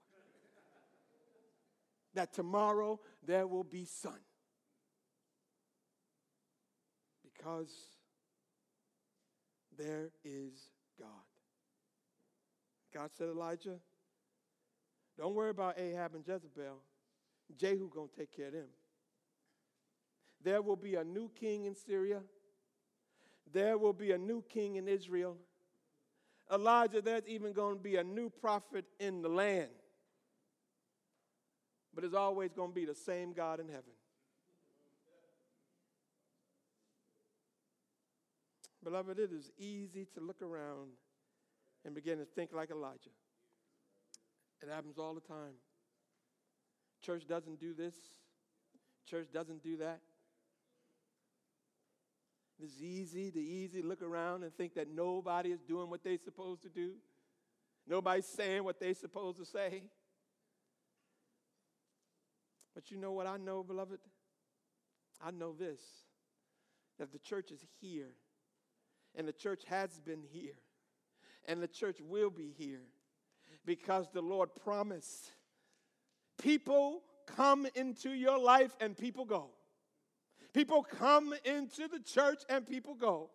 that 2.13 2.33
tomorrow 2.33 2.99
there 3.25 3.47
will 3.47 3.63
be 3.63 3.85
sun. 3.85 4.19
Because 7.23 7.71
there 9.77 10.09
is 10.23 10.71
God. 10.99 11.07
God 12.93 13.11
said, 13.17 13.29
Elijah, 13.29 13.79
don't 15.19 15.35
worry 15.35 15.49
about 15.49 15.77
Ahab 15.77 16.15
and 16.15 16.25
Jezebel. 16.25 16.77
Jehu 17.57 17.89
gonna 17.93 18.07
take 18.17 18.35
care 18.35 18.47
of 18.47 18.53
them. 18.53 18.69
There 20.41 20.61
will 20.61 20.77
be 20.77 20.95
a 20.95 21.03
new 21.03 21.29
king 21.37 21.65
in 21.65 21.75
Syria. 21.75 22.21
There 23.51 23.77
will 23.77 23.93
be 23.93 24.11
a 24.11 24.17
new 24.17 24.43
king 24.47 24.77
in 24.77 24.87
Israel. 24.87 25.35
Elijah, 26.51 27.01
there's 27.01 27.27
even 27.27 27.51
going 27.51 27.75
to 27.75 27.81
be 27.81 27.97
a 27.97 28.03
new 28.03 28.29
prophet 28.29 28.85
in 28.99 29.21
the 29.21 29.29
land. 29.29 29.69
But 31.93 32.03
it's 32.03 32.15
always 32.15 32.53
going 32.53 32.69
to 32.69 32.75
be 32.75 32.85
the 32.85 32.95
same 32.95 33.33
God 33.33 33.59
in 33.59 33.67
heaven. 33.67 33.93
Beloved, 38.83 39.19
it 39.19 39.31
is 39.33 39.51
easy 39.57 40.07
to 40.15 40.21
look 40.21 40.41
around 40.41 40.91
and 41.85 41.93
begin 41.93 42.17
to 42.19 42.25
think 42.25 42.53
like 42.53 42.71
Elijah. 42.71 43.09
It 44.61 44.69
happens 44.69 44.97
all 44.97 45.13
the 45.13 45.21
time. 45.21 45.55
Church 47.01 47.25
doesn't 47.27 47.59
do 47.59 47.73
this, 47.73 47.95
church 49.09 49.27
doesn't 49.33 49.63
do 49.63 49.77
that. 49.77 50.01
It's 52.61 52.81
easy 52.81 53.31
to 53.31 53.39
easy 53.39 53.81
look 53.81 54.01
around 54.01 54.43
and 54.43 54.53
think 54.53 54.73
that 54.73 54.89
nobody 54.93 55.51
is 55.51 55.61
doing 55.61 55.89
what 55.89 56.03
they're 56.03 56.17
supposed 56.17 56.61
to 56.63 56.69
do. 56.69 56.91
Nobody's 57.87 58.25
saying 58.25 58.65
what 58.65 58.81
they're 58.81 58.93
supposed 58.93 59.37
to 59.37 59.45
say. 59.45 59.83
But 62.75 62.91
you 62.91 62.97
know 62.97 63.13
what 63.13 63.27
I 63.27 63.37
know, 63.37 63.63
beloved? 63.63 63.99
I 65.21 65.31
know 65.31 65.53
this 65.53 65.79
that 66.99 67.13
the 67.13 67.19
church 67.19 67.49
is 67.49 67.61
here, 67.79 68.11
and 69.15 69.25
the 69.25 69.31
church 69.31 69.63
has 69.69 70.01
been 70.01 70.21
here, 70.33 70.55
and 71.45 71.63
the 71.63 71.67
church 71.67 71.97
will 72.01 72.29
be 72.29 72.53
here 72.57 72.81
because 73.69 74.09
the 74.11 74.21
Lord 74.21 74.49
promised. 74.63 75.29
People 76.41 77.03
come 77.27 77.67
into 77.75 78.09
your 78.09 78.39
life 78.39 78.75
and 78.81 78.97
people 78.97 79.25
go. 79.25 79.51
People 80.55 80.81
come 80.81 81.35
into 81.45 81.87
the 81.87 81.99
church 81.99 82.41
and 82.49 82.65
people 82.65 82.95
go. 82.95 83.29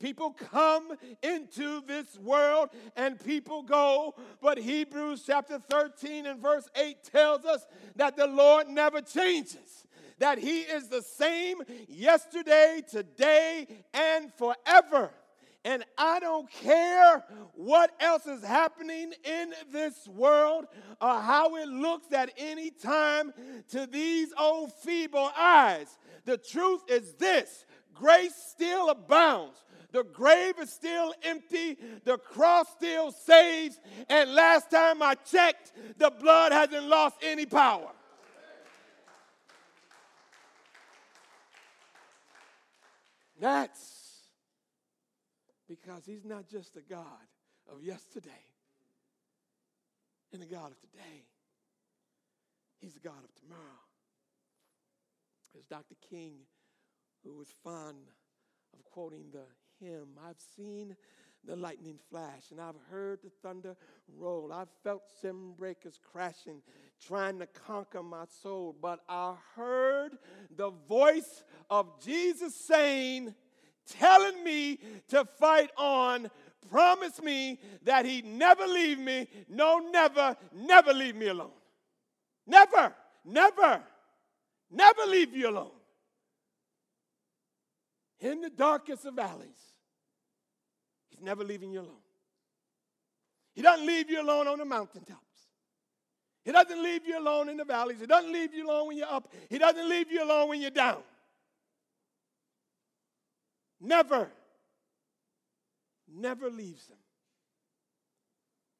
People 0.00 0.30
come 0.30 0.96
into 1.22 1.82
this 1.86 2.18
world 2.18 2.70
and 2.96 3.22
people 3.22 3.62
go. 3.62 4.14
But 4.40 4.56
Hebrews 4.56 5.22
chapter 5.26 5.58
13 5.58 6.24
and 6.24 6.40
verse 6.40 6.66
8 6.74 7.04
tells 7.12 7.44
us 7.44 7.66
that 7.96 8.16
the 8.16 8.26
Lord 8.26 8.68
never 8.68 9.02
changes, 9.02 9.86
that 10.18 10.38
He 10.38 10.60
is 10.60 10.88
the 10.88 11.02
same 11.02 11.58
yesterday, 11.88 12.80
today, 12.90 13.66
and 13.92 14.32
forever. 14.32 15.10
And 15.64 15.82
I 15.96 16.20
don't 16.20 16.50
care 16.50 17.24
what 17.54 17.90
else 17.98 18.26
is 18.26 18.44
happening 18.44 19.14
in 19.24 19.54
this 19.72 20.06
world 20.06 20.66
or 21.00 21.20
how 21.20 21.56
it 21.56 21.68
looks 21.68 22.12
at 22.12 22.30
any 22.36 22.70
time 22.70 23.32
to 23.70 23.86
these 23.86 24.32
old 24.38 24.72
feeble 24.74 25.30
eyes. 25.36 25.98
The 26.26 26.36
truth 26.36 26.82
is 26.88 27.14
this 27.14 27.64
grace 27.94 28.34
still 28.34 28.90
abounds. 28.90 29.64
The 29.92 30.04
grave 30.04 30.58
is 30.58 30.70
still 30.70 31.14
empty. 31.22 31.78
The 32.04 32.18
cross 32.18 32.66
still 32.76 33.12
saves. 33.12 33.80
And 34.10 34.34
last 34.34 34.70
time 34.70 35.00
I 35.00 35.14
checked, 35.14 35.72
the 35.96 36.10
blood 36.10 36.52
hasn't 36.52 36.88
lost 36.88 37.16
any 37.22 37.46
power. 37.46 37.90
That's 43.40 44.03
because 45.80 46.04
he's 46.06 46.24
not 46.24 46.48
just 46.48 46.76
a 46.76 46.80
God 46.80 47.26
of 47.72 47.82
yesterday 47.82 48.30
and 50.32 50.42
a 50.42 50.46
God 50.46 50.70
of 50.70 50.80
today, 50.80 51.26
he's 52.80 52.96
a 52.96 53.00
God 53.00 53.24
of 53.24 53.34
tomorrow. 53.40 53.60
As 55.56 55.64
Dr. 55.66 55.94
King, 56.10 56.32
who 57.24 57.36
was 57.36 57.48
fond 57.62 58.08
of 58.72 58.84
quoting 58.84 59.26
the 59.32 59.44
hymn, 59.80 60.08
I've 60.28 60.40
seen 60.56 60.96
the 61.44 61.54
lightning 61.54 61.98
flash 62.10 62.50
and 62.50 62.60
I've 62.60 62.74
heard 62.90 63.20
the 63.22 63.30
thunder 63.42 63.76
roll. 64.16 64.52
I've 64.52 64.68
felt 64.82 65.02
sim 65.20 65.52
breakers 65.56 66.00
crashing, 66.12 66.62
trying 67.06 67.38
to 67.38 67.46
conquer 67.46 68.02
my 68.02 68.24
soul, 68.42 68.74
but 68.80 69.00
I 69.08 69.34
heard 69.54 70.18
the 70.56 70.70
voice 70.88 71.44
of 71.70 72.02
Jesus 72.04 72.54
saying, 72.66 73.34
telling 73.86 74.42
me 74.42 74.78
to 75.08 75.24
fight 75.38 75.70
on, 75.76 76.30
promise 76.70 77.22
me 77.22 77.60
that 77.82 78.04
he'd 78.04 78.24
never 78.24 78.66
leave 78.66 78.98
me. 78.98 79.28
No, 79.48 79.78
never, 79.78 80.36
never 80.54 80.92
leave 80.92 81.16
me 81.16 81.28
alone. 81.28 81.50
Never, 82.46 82.94
never, 83.24 83.82
never 84.70 85.02
leave 85.06 85.34
you 85.34 85.48
alone. 85.48 85.70
In 88.20 88.40
the 88.40 88.50
darkest 88.50 89.04
of 89.04 89.14
valleys, 89.14 89.48
he's 91.10 91.20
never 91.20 91.44
leaving 91.44 91.72
you 91.72 91.80
alone. 91.80 91.96
He 93.54 93.62
doesn't 93.62 93.86
leave 93.86 94.10
you 94.10 94.20
alone 94.20 94.48
on 94.48 94.58
the 94.58 94.64
mountaintops. 94.64 95.20
He 96.44 96.52
doesn't 96.52 96.82
leave 96.82 97.06
you 97.06 97.18
alone 97.18 97.48
in 97.48 97.56
the 97.56 97.64
valleys. 97.64 98.00
He 98.00 98.06
doesn't 98.06 98.32
leave 98.32 98.52
you 98.52 98.66
alone 98.66 98.88
when 98.88 98.96
you're 98.98 99.10
up. 99.10 99.32
He 99.48 99.58
doesn't 99.58 99.88
leave 99.88 100.10
you 100.10 100.22
alone 100.22 100.48
when 100.50 100.60
you're 100.60 100.70
down. 100.70 101.02
Never, 103.84 104.30
never 106.10 106.48
leaves 106.48 106.86
them. 106.86 106.96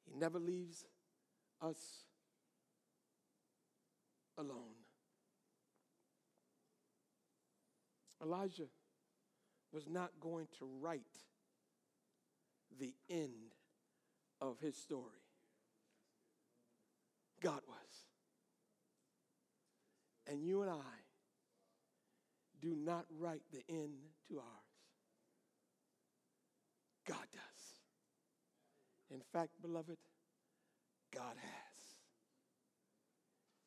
He 0.07 0.19
never 0.19 0.39
leaves 0.39 0.87
us 1.61 1.77
alone. 4.39 4.81
Elijah 8.23 8.69
was 9.75 9.87
not 9.91 10.11
going 10.21 10.47
to 10.59 10.67
write 10.81 11.03
the 12.81 12.95
end 13.11 13.53
of 14.41 14.59
his 14.61 14.75
story. 14.75 15.21
God 17.43 17.61
was. 17.69 18.07
And 20.27 20.43
you 20.43 20.63
and 20.63 20.71
I 20.71 20.95
do 22.63 22.75
not 22.75 23.05
write 23.19 23.43
the 23.53 23.63
end 23.69 23.93
to 24.31 24.39
ours. 24.39 24.64
God 27.07 27.27
does. 27.33 27.55
In 29.11 29.21
fact, 29.33 29.51
beloved, 29.61 29.99
God 31.15 31.37
has. 31.37 31.75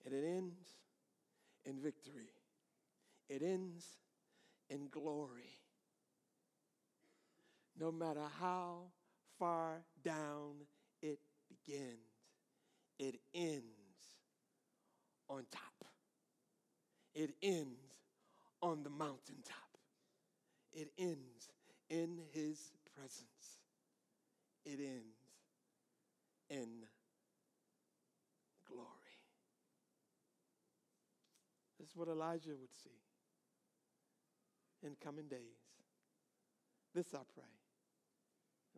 And 0.06 0.14
it 0.14 0.26
ends 0.26 0.68
in 1.66 1.82
victory, 1.82 2.32
it 3.30 3.42
ends 3.42 3.86
in 4.70 4.88
glory. 4.90 5.60
No 7.80 7.92
matter 7.92 8.24
how 8.40 8.80
far 9.38 9.84
down 10.04 10.56
it 11.02 11.20
begins, 11.48 12.00
it 12.98 13.20
ends 13.36 13.64
on 15.30 15.46
top. 15.52 15.86
It 17.14 17.36
ends 17.44 17.98
on 18.62 18.84
the 18.84 18.90
mountaintop. 18.90 19.56
It 20.74 20.92
ends 20.98 21.52
in 21.90 22.20
his 22.32 22.72
presence. 22.98 23.62
It 24.66 24.80
ends 24.80 25.18
in 26.50 26.84
glory. 28.68 28.88
This 31.80 31.90
is 31.90 31.96
what 31.96 32.08
Elijah 32.08 32.56
would 32.60 32.74
see 32.74 32.90
in 34.84 34.96
coming 35.04 35.28
days. 35.28 35.40
This 36.94 37.14
I 37.14 37.20
pray. 37.34 37.44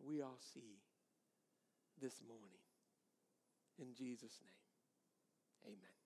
We 0.04 0.22
all 0.22 0.38
see 0.52 0.80
this 2.00 2.20
morning. 2.26 2.60
In 3.78 3.94
Jesus' 3.94 4.40
name, 4.44 5.72
amen. 5.72 5.99